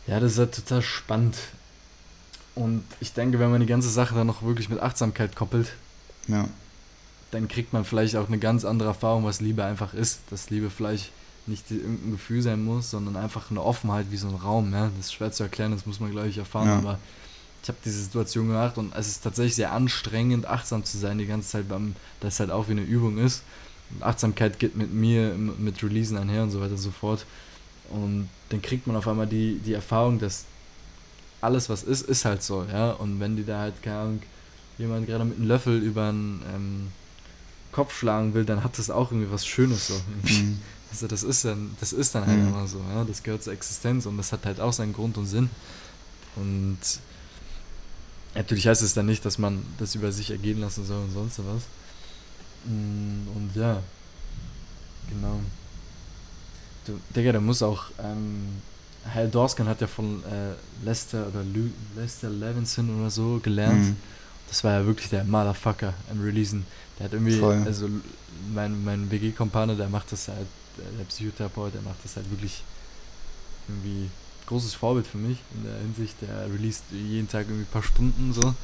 Ja, 0.08 0.18
das 0.18 0.32
ist 0.32 0.38
ja 0.38 0.46
total 0.46 0.82
spannend. 0.82 1.36
Und 2.60 2.84
ich 3.00 3.14
denke, 3.14 3.38
wenn 3.38 3.50
man 3.50 3.60
die 3.60 3.66
ganze 3.66 3.88
Sache 3.88 4.14
dann 4.14 4.26
noch 4.26 4.42
wirklich 4.42 4.68
mit 4.68 4.80
Achtsamkeit 4.80 5.34
koppelt, 5.34 5.72
ja. 6.28 6.46
dann 7.30 7.48
kriegt 7.48 7.72
man 7.72 7.86
vielleicht 7.86 8.16
auch 8.16 8.28
eine 8.28 8.38
ganz 8.38 8.66
andere 8.66 8.90
Erfahrung, 8.90 9.24
was 9.24 9.40
Liebe 9.40 9.64
einfach 9.64 9.94
ist. 9.94 10.20
Dass 10.28 10.50
Liebe 10.50 10.68
vielleicht 10.68 11.10
nicht 11.46 11.70
irgendein 11.70 12.12
Gefühl 12.12 12.42
sein 12.42 12.62
muss, 12.62 12.90
sondern 12.90 13.16
einfach 13.16 13.50
eine 13.50 13.62
Offenheit 13.62 14.06
wie 14.10 14.18
so 14.18 14.28
ein 14.28 14.34
Raum. 14.34 14.74
Ja? 14.74 14.90
Das 14.94 15.06
ist 15.06 15.14
schwer 15.14 15.32
zu 15.32 15.42
erklären, 15.42 15.72
das 15.72 15.86
muss 15.86 16.00
man, 16.00 16.10
glaube 16.10 16.28
ich, 16.28 16.36
erfahren. 16.36 16.68
Ja. 16.68 16.78
Aber 16.78 16.98
ich 17.62 17.68
habe 17.68 17.78
diese 17.82 18.02
Situation 18.02 18.48
gemacht 18.48 18.76
und 18.76 18.94
es 18.94 19.08
ist 19.08 19.22
tatsächlich 19.22 19.54
sehr 19.54 19.72
anstrengend, 19.72 20.44
achtsam 20.44 20.84
zu 20.84 20.98
sein 20.98 21.16
die 21.16 21.26
ganze 21.26 21.48
Zeit, 21.48 21.68
beim, 21.68 21.96
das 22.20 22.40
halt 22.40 22.50
auch 22.50 22.68
wie 22.68 22.72
eine 22.72 22.82
Übung 22.82 23.16
ist. 23.16 23.42
Und 23.90 24.02
Achtsamkeit 24.02 24.58
geht 24.58 24.76
mit 24.76 24.92
mir, 24.92 25.34
mit 25.34 25.82
Releasen 25.82 26.18
einher 26.18 26.42
und 26.42 26.50
so 26.50 26.60
weiter 26.60 26.72
und 26.72 26.78
so 26.78 26.90
fort. 26.90 27.24
Und 27.88 28.28
dann 28.50 28.60
kriegt 28.60 28.86
man 28.86 28.96
auf 28.96 29.08
einmal 29.08 29.26
die, 29.26 29.60
die 29.64 29.72
Erfahrung, 29.72 30.18
dass 30.18 30.44
alles, 31.40 31.68
was 31.68 31.82
ist, 31.82 32.02
ist 32.08 32.24
halt 32.24 32.42
so, 32.42 32.64
ja. 32.70 32.92
Und 32.92 33.20
wenn 33.20 33.36
die 33.36 33.44
da 33.44 33.60
halt, 33.60 33.82
keine 33.82 33.98
Ahnung, 33.98 34.22
jemand 34.78 35.06
gerade 35.06 35.24
mit 35.24 35.38
einem 35.38 35.48
Löffel 35.48 35.78
über 35.82 36.08
einen 36.08 36.42
ähm, 36.54 36.88
Kopf 37.72 37.96
schlagen 37.98 38.34
will, 38.34 38.44
dann 38.44 38.64
hat 38.64 38.78
das 38.78 38.90
auch 38.90 39.10
irgendwie 39.12 39.30
was 39.32 39.46
Schönes 39.46 39.88
so. 39.88 39.94
Mhm. 40.22 40.60
Also 40.92 41.06
das 41.06 41.22
ist 41.22 41.44
dann, 41.44 41.76
das 41.78 41.92
ist 41.92 42.16
dann 42.16 42.26
halt 42.26 42.36
Mhm. 42.40 42.48
immer 42.48 42.66
so, 42.66 42.78
ja. 42.92 43.04
Das 43.04 43.22
gehört 43.22 43.44
zur 43.44 43.52
Existenz 43.52 44.06
und 44.06 44.16
das 44.16 44.32
hat 44.32 44.44
halt 44.44 44.58
auch 44.58 44.72
seinen 44.72 44.92
Grund 44.92 45.16
und 45.18 45.26
Sinn. 45.26 45.48
Und 46.34 46.78
natürlich 48.34 48.66
heißt 48.66 48.82
es 48.82 48.94
dann 48.94 49.06
nicht, 49.06 49.24
dass 49.24 49.38
man 49.38 49.64
das 49.78 49.94
über 49.94 50.10
sich 50.10 50.32
ergehen 50.32 50.58
lassen 50.60 50.84
soll 50.84 51.04
und 51.04 51.12
sonst 51.12 51.38
was. 51.38 51.62
Mm, 52.66 53.28
Und 53.36 53.50
ja, 53.54 53.80
genau. 55.08 55.40
Du, 56.86 56.98
Digga, 57.14 57.32
der 57.32 57.40
muss 57.40 57.62
auch, 57.62 57.84
ähm, 58.02 58.60
Hal 59.14 59.28
Dorskin 59.28 59.66
hat 59.66 59.80
ja 59.80 59.86
von 59.86 60.22
äh, 60.24 60.84
Lester 60.84 61.26
oder 61.28 61.42
Lu 61.42 61.70
Lester 61.96 62.28
Levinson 62.28 63.00
oder 63.00 63.10
so 63.10 63.40
gelernt. 63.42 63.86
Mhm. 63.86 63.96
Das 64.48 64.64
war 64.64 64.72
ja 64.72 64.86
wirklich 64.86 65.08
der 65.08 65.24
Motherfucker 65.24 65.94
am 66.10 66.20
Releasen. 66.22 66.66
Der 66.98 67.06
hat 67.06 67.12
irgendwie, 67.12 67.38
Voll. 67.38 67.62
also 67.64 67.88
mein, 68.52 68.84
mein 68.84 69.10
WG-Kompaner, 69.10 69.76
der 69.76 69.88
macht 69.88 70.12
das 70.12 70.28
halt, 70.28 70.46
der 70.76 70.84
der 70.98 71.04
Psychotherapeut, 71.04 71.74
der 71.74 71.82
macht 71.82 72.04
das 72.04 72.16
halt 72.16 72.30
wirklich 72.30 72.62
irgendwie 73.68 74.10
großes 74.46 74.74
Vorbild 74.74 75.06
für 75.06 75.18
mich 75.18 75.38
in 75.54 75.64
der 75.64 75.78
Hinsicht. 75.78 76.16
Der 76.20 76.52
released 76.52 76.84
jeden 76.92 77.28
Tag 77.28 77.46
irgendwie 77.46 77.62
ein 77.62 77.72
paar 77.72 77.82
Stunden 77.82 78.32
so. 78.32 78.54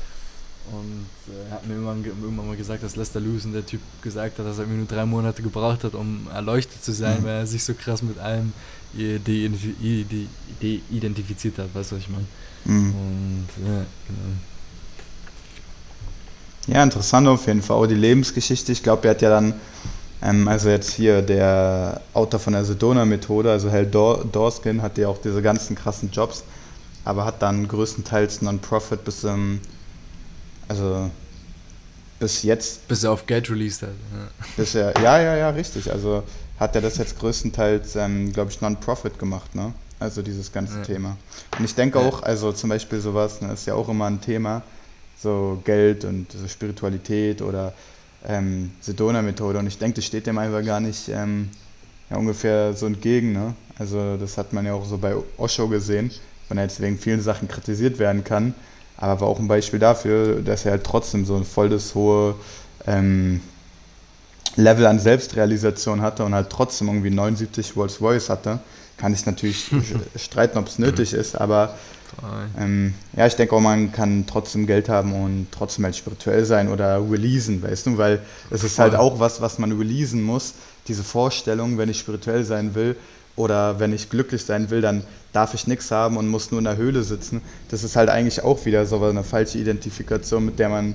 Und 0.72 1.06
äh, 1.32 1.48
er 1.48 1.54
hat 1.56 1.66
mir 1.66 1.74
irgendwann, 1.74 2.02
ge- 2.02 2.12
irgendwann 2.22 2.48
mal 2.48 2.56
gesagt, 2.56 2.82
dass 2.82 2.96
Lester 2.96 3.20
Lewison, 3.20 3.52
der 3.52 3.64
Typ, 3.64 3.80
gesagt 4.02 4.38
hat, 4.38 4.46
dass 4.46 4.56
er 4.58 4.64
irgendwie 4.64 4.78
nur 4.78 4.86
drei 4.88 5.06
Monate 5.06 5.42
gebraucht 5.42 5.84
hat, 5.84 5.94
um 5.94 6.26
erleuchtet 6.34 6.82
zu 6.82 6.92
sein, 6.92 7.20
Mhm. 7.20 7.24
weil 7.24 7.34
er 7.40 7.46
sich 7.46 7.62
so 7.62 7.74
krass 7.74 8.02
mit 8.02 8.18
allem 8.18 8.52
i- 8.98 9.18
de- 9.18 9.46
i- 9.82 10.04
de- 10.04 10.26
de- 10.60 10.80
identifiziert 10.90 11.58
hat, 11.58 11.74
weißt 11.74 11.92
du, 11.92 11.96
was 11.96 12.02
ich 12.02 12.08
meine? 12.08 12.24
Mhm. 12.64 12.94
Und 12.94 13.46
ja, 13.64 13.84
genau. 14.08 14.36
Ja, 16.66 16.82
interessant 16.82 17.28
auf 17.28 17.46
jeden 17.46 17.62
Fall. 17.62 17.76
Auch 17.76 17.86
die 17.86 17.94
Lebensgeschichte. 17.94 18.72
Ich 18.72 18.82
glaube, 18.82 19.06
er 19.06 19.10
hat 19.12 19.22
ja 19.22 19.30
dann, 19.30 19.54
ähm, 20.20 20.48
also 20.48 20.68
jetzt 20.68 20.92
hier 20.92 21.22
der 21.22 22.00
Autor 22.12 22.40
von 22.40 22.54
der 22.54 22.64
Sedona-Methode, 22.64 23.52
also 23.52 23.70
Hal 23.70 23.86
Dor 23.86 24.24
Dorskin, 24.24 24.82
hat 24.82 24.98
ja 24.98 25.06
auch 25.08 25.18
diese 25.18 25.42
ganzen 25.42 25.76
krassen 25.76 26.10
Jobs, 26.10 26.42
aber 27.04 27.24
hat 27.24 27.40
dann 27.40 27.68
größtenteils 27.68 28.42
Non-Profit 28.42 29.04
bis, 29.04 29.22
ähm, 29.22 29.60
also 30.68 31.10
bis 32.18 32.42
jetzt, 32.42 32.88
Bis 32.88 33.04
er 33.04 33.12
auf 33.12 33.26
Geld 33.26 33.50
released 33.50 33.82
hat. 33.82 33.90
Ja. 33.90 34.46
bis 34.56 34.74
er, 34.74 34.94
ja, 35.00 35.20
ja, 35.20 35.36
ja, 35.36 35.50
richtig. 35.50 35.90
Also 35.92 36.22
hat 36.58 36.74
er 36.74 36.80
das 36.80 36.96
jetzt 36.96 37.18
größtenteils, 37.18 37.96
ähm, 37.96 38.32
glaube 38.32 38.50
ich, 38.50 38.60
Non-Profit 38.60 39.18
gemacht, 39.18 39.54
ne? 39.54 39.74
Also 39.98 40.22
dieses 40.22 40.52
ganze 40.52 40.78
Ja. 40.78 40.82
Thema. 40.82 41.16
Und 41.58 41.64
ich 41.64 41.74
denke 41.74 41.98
auch, 41.98 42.22
also 42.22 42.52
zum 42.52 42.70
Beispiel 42.70 43.00
sowas, 43.00 43.40
ne, 43.40 43.52
ist 43.52 43.66
ja 43.66 43.74
auch 43.74 43.88
immer 43.88 44.06
ein 44.06 44.20
Thema, 44.20 44.62
so 45.18 45.60
Geld 45.64 46.04
und 46.04 46.30
so 46.32 46.46
Spiritualität 46.48 47.40
oder 47.42 47.72
ähm, 48.26 48.72
Sedona-Methode. 48.80 49.58
Und 49.58 49.66
ich 49.66 49.78
denke, 49.78 49.96
das 49.96 50.04
steht 50.04 50.26
dem 50.26 50.36
einfach 50.38 50.64
gar 50.64 50.80
nicht 50.80 51.08
ähm, 51.08 51.50
ja, 52.10 52.16
ungefähr 52.16 52.74
so 52.74 52.86
entgegen. 52.86 53.32
Ne? 53.32 53.54
Also 53.78 54.16
das 54.16 54.36
hat 54.36 54.52
man 54.52 54.66
ja 54.66 54.74
auch 54.74 54.84
so 54.86 54.98
bei 54.98 55.14
Osho 55.38 55.68
gesehen, 55.68 56.10
wenn 56.48 56.58
er 56.58 56.64
jetzt 56.64 56.80
wegen 56.80 56.98
vielen 56.98 57.22
Sachen 57.22 57.48
kritisiert 57.48 57.98
werden 57.98 58.22
kann. 58.24 58.54
Aber 58.96 59.20
war 59.20 59.28
auch 59.28 59.38
ein 59.38 59.48
Beispiel 59.48 59.78
dafür, 59.78 60.40
dass 60.40 60.64
er 60.64 60.72
halt 60.72 60.84
trotzdem 60.84 61.26
so 61.26 61.36
ein 61.36 61.44
voll 61.44 61.68
das 61.68 61.94
hohe 61.94 62.34
ähm, 62.86 63.40
Level 64.56 64.86
an 64.86 64.98
Selbstrealisation 64.98 66.00
hatte 66.00 66.24
und 66.24 66.34
halt 66.34 66.48
trotzdem 66.50 66.88
irgendwie 66.88 67.10
79 67.10 67.76
Rolls 67.76 68.00
Royce 68.00 68.30
hatte. 68.30 68.58
Kann 68.96 69.12
ich 69.12 69.26
natürlich 69.26 69.70
streiten, 70.16 70.56
ob 70.56 70.68
es 70.68 70.78
nötig 70.78 71.12
ist, 71.12 71.38
aber 71.38 71.74
ähm, 72.58 72.94
ja, 73.14 73.26
ich 73.26 73.34
denke 73.36 73.54
auch, 73.54 73.60
man 73.60 73.92
kann 73.92 74.24
trotzdem 74.26 74.66
Geld 74.66 74.88
haben 74.88 75.12
und 75.12 75.48
trotzdem 75.50 75.84
halt 75.84 75.96
spirituell 75.96 76.44
sein 76.44 76.68
oder 76.68 76.98
releasen, 77.10 77.62
weißt 77.62 77.86
du, 77.86 77.98
weil 77.98 78.20
es 78.50 78.64
ist 78.64 78.78
halt 78.78 78.94
auch 78.94 79.18
was, 79.18 79.40
was 79.40 79.58
man 79.58 79.72
releasen 79.72 80.22
muss. 80.22 80.54
Diese 80.88 81.02
Vorstellung, 81.02 81.76
wenn 81.78 81.88
ich 81.88 81.98
spirituell 81.98 82.44
sein 82.44 82.74
will 82.74 82.96
oder 83.36 83.78
wenn 83.78 83.92
ich 83.92 84.08
glücklich 84.10 84.44
sein 84.44 84.70
will, 84.70 84.80
dann 84.80 85.04
darf 85.32 85.54
ich 85.54 85.66
nichts 85.66 85.90
haben 85.90 86.16
und 86.16 86.26
muss 86.28 86.50
nur 86.50 86.58
in 86.58 86.64
der 86.64 86.76
Höhle 86.76 87.02
sitzen. 87.02 87.42
Das 87.68 87.84
ist 87.84 87.94
halt 87.96 88.08
eigentlich 88.08 88.42
auch 88.42 88.64
wieder 88.64 88.86
so 88.86 89.02
eine 89.04 89.22
falsche 89.22 89.58
Identifikation, 89.58 90.44
mit 90.46 90.58
der 90.58 90.70
man, 90.70 90.94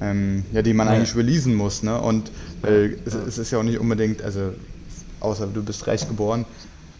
ähm, 0.00 0.44
ja, 0.52 0.62
die 0.62 0.72
man 0.72 0.86
Ja. 0.86 0.94
eigentlich 0.94 1.16
releasen 1.16 1.54
muss, 1.54 1.82
ne? 1.82 2.00
Und 2.00 2.30
weil 2.62 2.96
es, 3.04 3.14
es 3.14 3.38
ist 3.38 3.50
ja 3.50 3.58
auch 3.58 3.64
nicht 3.64 3.78
unbedingt, 3.80 4.22
also 4.22 4.52
außer 5.20 5.46
du 5.48 5.62
bist 5.62 5.86
reich 5.86 6.06
geboren, 6.06 6.44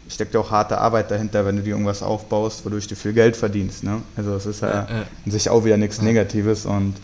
steckt 0.09 0.35
ja 0.35 0.41
auch 0.41 0.51
harte 0.51 0.79
Arbeit 0.79 1.11
dahinter, 1.13 1.47
wenn 1.47 1.57
du 1.57 1.63
dir 1.63 1.71
irgendwas 1.71 2.03
aufbaust, 2.03 2.65
wodurch 2.65 2.89
du 2.89 2.97
viel 2.97 3.13
Geld 3.13 3.37
verdienst. 3.37 3.85
Ne? 3.85 4.03
Also 4.17 4.35
es 4.35 4.47
ist 4.47 4.63
ja, 4.63 4.69
Ja, 4.91 5.05
in 5.25 5.31
sich 5.31 5.49
auch 5.49 5.65
wieder 5.65 5.77
nichts. 5.77 6.03
Negatives 6.03 6.67
und 6.67 6.95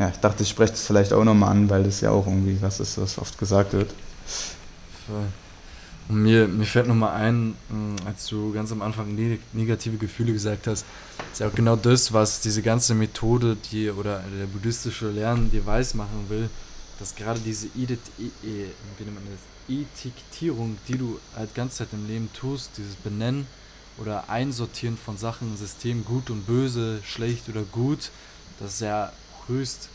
ja, 0.00 0.08
ich 0.08 0.16
dachte, 0.18 0.42
ich 0.42 0.48
spreche 0.48 0.72
das 0.72 0.82
vielleicht 0.84 1.12
auch 1.12 1.24
nochmal 1.24 1.52
an, 1.52 1.70
weil 1.70 1.84
das 1.84 2.00
ja 2.00 2.10
auch 2.10 2.26
irgendwie 2.26 2.58
was 2.60 2.80
ist, 2.80 3.00
was 3.00 3.18
oft 3.18 3.38
gesagt 3.38 3.72
wird. 3.72 3.94
Voll. 5.06 5.26
Und 6.08 6.22
mir, 6.22 6.46
mir 6.46 6.64
fällt 6.64 6.86
nochmal 6.86 7.20
ein, 7.20 7.56
mh, 7.68 7.96
als 8.06 8.28
du 8.28 8.52
ganz 8.52 8.70
am 8.70 8.82
Anfang 8.82 9.14
ne 9.14 9.38
negative 9.52 9.96
Gefühle 9.96 10.32
gesagt 10.32 10.66
hast, 10.66 10.84
ist 11.32 11.40
ja 11.40 11.48
auch 11.48 11.54
genau 11.54 11.76
das, 11.76 12.12
was 12.12 12.40
diese 12.40 12.62
ganze 12.62 12.94
Methode, 12.94 13.56
die 13.70 13.90
oder 13.90 14.22
der 14.38 14.46
buddhistische 14.46 15.10
Lernen 15.10 15.50
dir 15.50 15.66
weiß 15.66 15.94
machen 15.94 16.26
will, 16.28 16.48
dass 16.98 17.14
gerade 17.14 17.40
diese 17.40 17.66
Edit, 17.76 18.00
e, 18.18 18.48
e? 18.48 18.66
Etikettierung, 19.68 20.78
die 20.86 20.96
du 20.96 21.18
halt 21.34 21.54
ganze 21.54 21.78
Zeit 21.78 21.88
im 21.92 22.06
Leben 22.06 22.30
tust, 22.32 22.70
dieses 22.76 22.94
Benennen 22.94 23.46
oder 23.98 24.28
Einsortieren 24.28 24.96
von 24.96 25.16
Sachen 25.16 25.56
System, 25.56 26.04
gut 26.04 26.30
und 26.30 26.46
böse, 26.46 27.00
schlecht 27.04 27.48
oder 27.48 27.62
gut, 27.62 28.10
das 28.60 28.74
ist 28.74 28.80
ja 28.82 29.12
höchst 29.48 29.88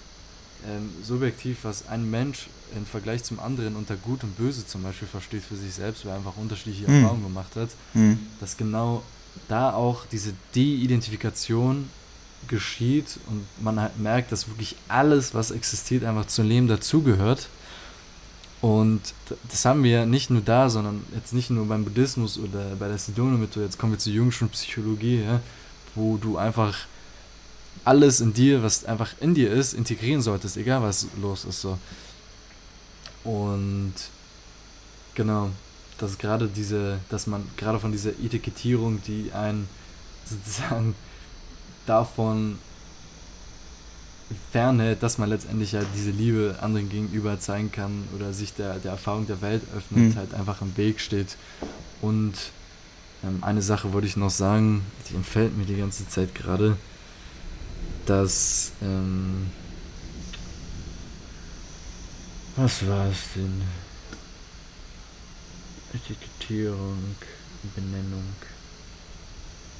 ähm, 0.67 0.89
subjektiv, 1.03 1.59
was 1.63 1.87
ein 1.87 2.09
Mensch 2.09 2.47
im 2.75 2.85
Vergleich 2.85 3.23
zum 3.23 3.39
anderen 3.39 3.75
unter 3.75 3.95
gut 3.95 4.23
und 4.23 4.37
böse 4.37 4.65
zum 4.65 4.83
Beispiel 4.83 5.07
versteht 5.07 5.43
für 5.43 5.55
sich 5.55 5.73
selbst, 5.73 6.05
weil 6.05 6.13
er 6.13 6.17
einfach 6.17 6.37
unterschiedliche 6.37 6.87
Hm. 6.87 6.95
Erfahrungen 6.95 7.23
gemacht 7.23 7.55
hat, 7.55 7.69
Hm. 7.93 8.19
dass 8.39 8.57
genau 8.57 9.03
da 9.47 9.73
auch 9.73 10.05
diese 10.11 10.33
De-Identifikation 10.55 11.89
geschieht 12.47 13.19
und 13.27 13.45
man 13.63 13.79
halt 13.79 13.99
merkt, 13.99 14.31
dass 14.31 14.47
wirklich 14.47 14.75
alles, 14.87 15.33
was 15.33 15.51
existiert, 15.51 16.03
einfach 16.03 16.27
zum 16.27 16.47
Leben 16.47 16.67
dazugehört. 16.67 17.47
Und 18.61 19.01
das 19.49 19.65
haben 19.65 19.83
wir 19.83 20.05
nicht 20.05 20.29
nur 20.29 20.41
da, 20.41 20.69
sondern 20.69 21.03
jetzt 21.15 21.33
nicht 21.33 21.49
nur 21.49 21.65
beim 21.67 21.83
Buddhismus 21.83 22.37
oder 22.37 22.75
bei 22.77 22.87
der 22.87 22.97
Sedona-Methode, 22.97 23.65
jetzt 23.65 23.79
kommen 23.79 23.93
wir 23.93 23.99
zur 23.99 24.13
jüngsten 24.13 24.49
Psychologie, 24.49 25.21
ja, 25.23 25.39
wo 25.95 26.17
du 26.17 26.37
einfach 26.37 26.77
alles 27.83 28.21
in 28.21 28.33
dir, 28.33 28.61
was 28.61 28.85
einfach 28.85 29.13
in 29.19 29.33
dir 29.33 29.51
ist, 29.51 29.73
integrieren 29.73 30.21
solltest, 30.21 30.57
egal 30.57 30.83
was 30.83 31.07
los 31.19 31.45
ist. 31.45 31.61
So. 31.61 31.77
Und 33.23 33.93
genau, 35.15 35.49
dass 35.97 36.17
gerade 36.17 36.47
diese, 36.47 36.99
dass 37.09 37.27
man 37.27 37.43
gerade 37.57 37.79
von 37.79 37.91
dieser 37.91 38.09
Etikettierung, 38.11 39.01
die 39.05 39.31
einen 39.33 39.67
sozusagen 40.25 40.95
davon 41.85 42.57
fernhält, 44.51 45.03
dass 45.03 45.17
man 45.17 45.29
letztendlich 45.29 45.73
halt 45.75 45.87
diese 45.95 46.11
Liebe 46.11 46.55
anderen 46.61 46.89
gegenüber 46.89 47.39
zeigen 47.39 47.71
kann 47.71 48.07
oder 48.15 48.33
sich 48.33 48.53
der, 48.53 48.75
der 48.79 48.91
Erfahrung 48.91 49.27
der 49.27 49.41
Welt 49.41 49.61
öffnet, 49.75 50.13
Mhm. 50.13 50.15
halt 50.15 50.33
einfach 50.33 50.61
im 50.61 50.75
Weg 50.77 51.01
steht. 51.01 51.35
Und 52.01 52.33
ähm, 53.23 53.39
eine 53.43 53.61
Sache 53.61 53.91
wollte 53.93 54.07
ich 54.07 54.15
noch 54.17 54.29
sagen, 54.29 54.83
die 55.09 55.15
entfällt 55.15 55.57
mir 55.57 55.65
die 55.65 55.75
ganze 55.75 56.07
Zeit 56.07 56.33
gerade, 56.33 56.77
dass 58.05 58.71
ähm, 58.81 59.47
was 62.55 62.87
war 62.87 63.07
es 63.07 63.17
denn? 63.35 63.61
Etikettierung, 65.93 67.15
Benennung. 67.75 68.23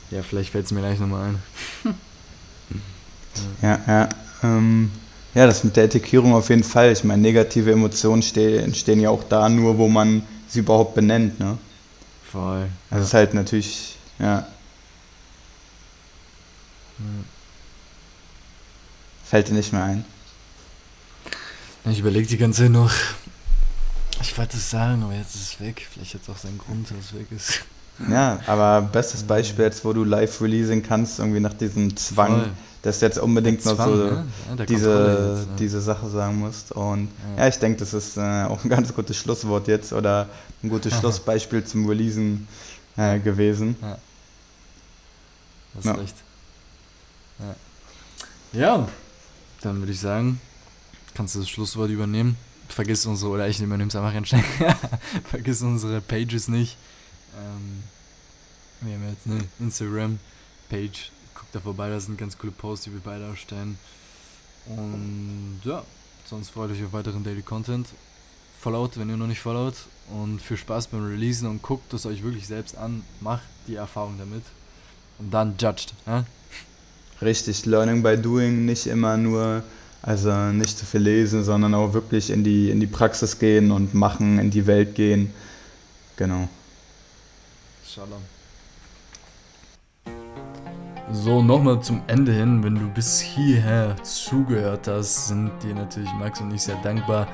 Ja, 0.09 0.23
vielleicht 0.23 0.51
fällt 0.51 0.65
es 0.65 0.71
mir 0.71 0.81
gleich 0.81 0.99
nochmal 0.99 1.29
ein. 1.29 1.43
Ja, 3.61 3.79
ja. 3.87 4.09
Ähm, 4.43 4.91
ja, 5.33 5.45
das 5.45 5.63
mit 5.63 5.77
der 5.77 5.85
Etikierung 5.85 6.33
auf 6.33 6.49
jeden 6.49 6.63
Fall. 6.63 6.91
Ich 6.91 7.03
meine, 7.05 7.21
negative 7.21 7.71
Emotionen 7.71 8.21
ste 8.21 8.61
entstehen 8.61 8.99
ja 8.99 9.09
auch 9.09 9.23
da 9.23 9.47
nur, 9.47 9.77
wo 9.77 9.87
man 9.87 10.23
sie 10.49 10.59
überhaupt 10.59 10.95
benennt. 10.95 11.39
Ne? 11.39 11.57
Voll. 12.29 12.67
Also 12.89 13.03
es 13.03 13.07
ist 13.07 13.13
halt 13.13 13.33
natürlich, 13.33 13.95
ja, 14.19 14.45
fällt 19.23 19.47
dir 19.47 19.53
nicht 19.53 19.71
mehr 19.71 19.83
ein. 19.83 20.05
Ich 21.85 21.99
überlege 21.99 22.27
die 22.27 22.37
ganze 22.37 22.63
Zeit 22.63 22.71
noch. 22.71 22.91
Ich 24.21 24.37
wollte 24.37 24.57
es 24.57 24.69
sagen, 24.69 25.03
aber 25.03 25.13
jetzt 25.13 25.33
ist 25.35 25.53
es 25.53 25.59
weg. 25.59 25.87
Vielleicht 25.91 26.13
hat 26.13 26.21
es 26.23 26.29
auch 26.29 26.37
seinen 26.37 26.57
Grund, 26.59 26.89
dass 26.91 26.97
es 27.05 27.13
weg 27.13 27.27
ist. 27.31 27.61
Ja, 28.09 28.39
aber 28.47 28.81
bestes 28.81 29.23
Beispiel 29.23 29.65
jetzt, 29.65 29.83
wo 29.83 29.93
du 29.93 30.03
live 30.03 30.41
releasen 30.41 30.81
kannst, 30.83 31.19
irgendwie 31.19 31.39
nach 31.39 31.53
diesem 31.53 31.95
Zwang, 31.97 32.31
Voll. 32.41 32.49
dass 32.83 32.99
du 32.99 33.05
jetzt 33.05 33.19
unbedingt 33.19 33.63
Der 33.63 33.71
noch 33.71 33.77
Zwang, 33.77 33.89
so 33.97 34.03
ne? 34.05 34.25
Ja, 34.57 34.65
diese, 34.65 34.89
jetzt, 35.37 35.49
ne? 35.49 35.55
diese 35.59 35.81
Sache 35.81 36.09
sagen 36.09 36.37
musst. 36.37 36.71
Und 36.71 37.09
Ja. 37.35 37.43
ja, 37.43 37.47
ich 37.49 37.57
denke, 37.59 37.79
das 37.79 37.93
ist 37.93 38.17
äh, 38.17 38.43
auch 38.45 38.63
ein 38.63 38.69
ganz 38.69 38.93
gutes 38.93 39.17
Schlusswort 39.17 39.67
jetzt 39.67 39.91
oder 39.93 40.29
ein 40.63 40.69
gutes 40.69 40.93
Schlussbeispiel 40.99 41.63
zum 41.63 41.87
Releasen 41.87 42.47
äh, 42.97 43.19
gewesen. 43.19 43.75
Hast 45.75 45.85
Ja. 45.85 45.91
recht. 45.93 46.15
Ja. 48.53 48.59
ja, 48.59 48.87
dann 49.61 49.79
würde 49.79 49.91
ich 49.91 49.99
sagen, 49.99 50.39
kannst 51.13 51.35
du 51.35 51.39
das 51.39 51.49
Schlusswort 51.49 51.89
übernehmen. 51.89 52.37
vergiss 52.69 53.05
unsere, 53.05 53.31
oder 53.31 53.47
ich 53.47 53.59
nehme 53.59 53.75
es 53.83 53.95
einfach 53.95 54.13
ganz 54.13 54.29
schnell, 54.29 54.43
vergiss 55.29 55.61
unsere 55.61 56.01
Pages 56.01 56.47
nicht. 56.47 56.77
Ähm, 57.37 57.83
wir 58.81 58.95
haben 58.95 59.09
jetzt 59.09 59.27
eine 59.27 59.43
Instagram-Page, 59.59 61.11
guckt 61.35 61.53
da 61.53 61.59
vorbei, 61.59 61.89
da 61.89 61.99
sind 61.99 62.17
ganz 62.17 62.37
coole 62.37 62.51
Posts, 62.51 62.85
die 62.85 62.93
wir 62.93 63.01
beide 63.01 63.25
erstellen. 63.25 63.77
Und 64.65 65.61
ja, 65.63 65.83
sonst 66.25 66.49
freut 66.49 66.71
euch 66.71 66.83
auf 66.83 66.93
weiteren 66.93 67.23
Daily 67.23 67.41
Content. 67.41 67.87
Followt, 68.59 68.97
wenn 68.97 69.09
ihr 69.09 69.17
noch 69.17 69.27
nicht 69.27 69.39
followt. 69.39 69.75
Und 70.09 70.41
viel 70.41 70.57
Spaß 70.57 70.87
beim 70.87 71.05
Releasen 71.05 71.47
und 71.47 71.61
guckt 71.61 71.93
es 71.93 72.05
euch 72.05 72.23
wirklich 72.23 72.47
selbst 72.47 72.77
an. 72.77 73.03
Macht 73.21 73.43
die 73.67 73.75
Erfahrung 73.75 74.15
damit. 74.17 74.43
Und 75.19 75.31
dann 75.31 75.55
judged. 75.57 75.93
Äh? 76.05 76.23
Richtig, 77.23 77.65
Learning 77.65 78.01
by 78.01 78.17
Doing, 78.17 78.65
nicht 78.65 78.87
immer 78.87 79.15
nur, 79.17 79.63
also 80.01 80.31
nicht 80.51 80.77
zu 80.77 80.85
viel 80.85 81.01
lesen, 81.01 81.43
sondern 81.43 81.73
auch 81.73 81.93
wirklich 81.93 82.29
in 82.29 82.43
die, 82.43 82.71
in 82.71 82.79
die 82.79 82.87
Praxis 82.87 83.37
gehen 83.39 83.71
und 83.71 83.93
machen, 83.93 84.39
in 84.39 84.49
die 84.49 84.65
Welt 84.67 84.95
gehen. 84.95 85.33
Genau. 86.17 86.47
Shalom. 87.85 88.21
So, 91.13 91.41
nochmal 91.41 91.81
zum 91.81 92.01
Ende 92.07 92.31
hin, 92.31 92.63
wenn 92.63 92.75
du 92.75 92.87
bis 92.87 93.19
hierher 93.19 93.95
zugehört 94.01 94.87
hast, 94.87 95.27
sind 95.27 95.51
dir 95.61 95.75
natürlich 95.75 96.11
Max 96.13 96.39
und 96.39 96.53
ich 96.53 96.61
sehr 96.61 96.77
dankbar. 96.77 97.27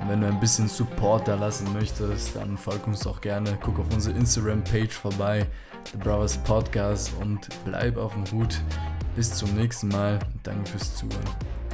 Und 0.00 0.08
wenn 0.08 0.20
du 0.20 0.28
ein 0.28 0.38
bisschen 0.38 0.68
Support 0.68 1.26
da 1.26 1.34
lassen 1.34 1.66
möchtest, 1.72 2.36
dann 2.36 2.56
folg 2.56 2.86
uns 2.86 3.06
auch 3.06 3.20
gerne. 3.20 3.58
Guck 3.60 3.80
auf 3.80 3.86
unsere 3.92 4.16
Instagram-Page 4.16 4.92
vorbei, 4.92 5.46
The 5.90 5.98
Browers 5.98 6.38
Podcast 6.38 7.10
und 7.20 7.48
bleib 7.64 7.96
auf 7.96 8.12
dem 8.12 8.30
Hut. 8.30 8.60
Bis 9.16 9.34
zum 9.34 9.54
nächsten 9.54 9.88
Mal 9.88 10.18
danke 10.44 10.70
fürs 10.70 10.94
Zuhören. 10.94 11.65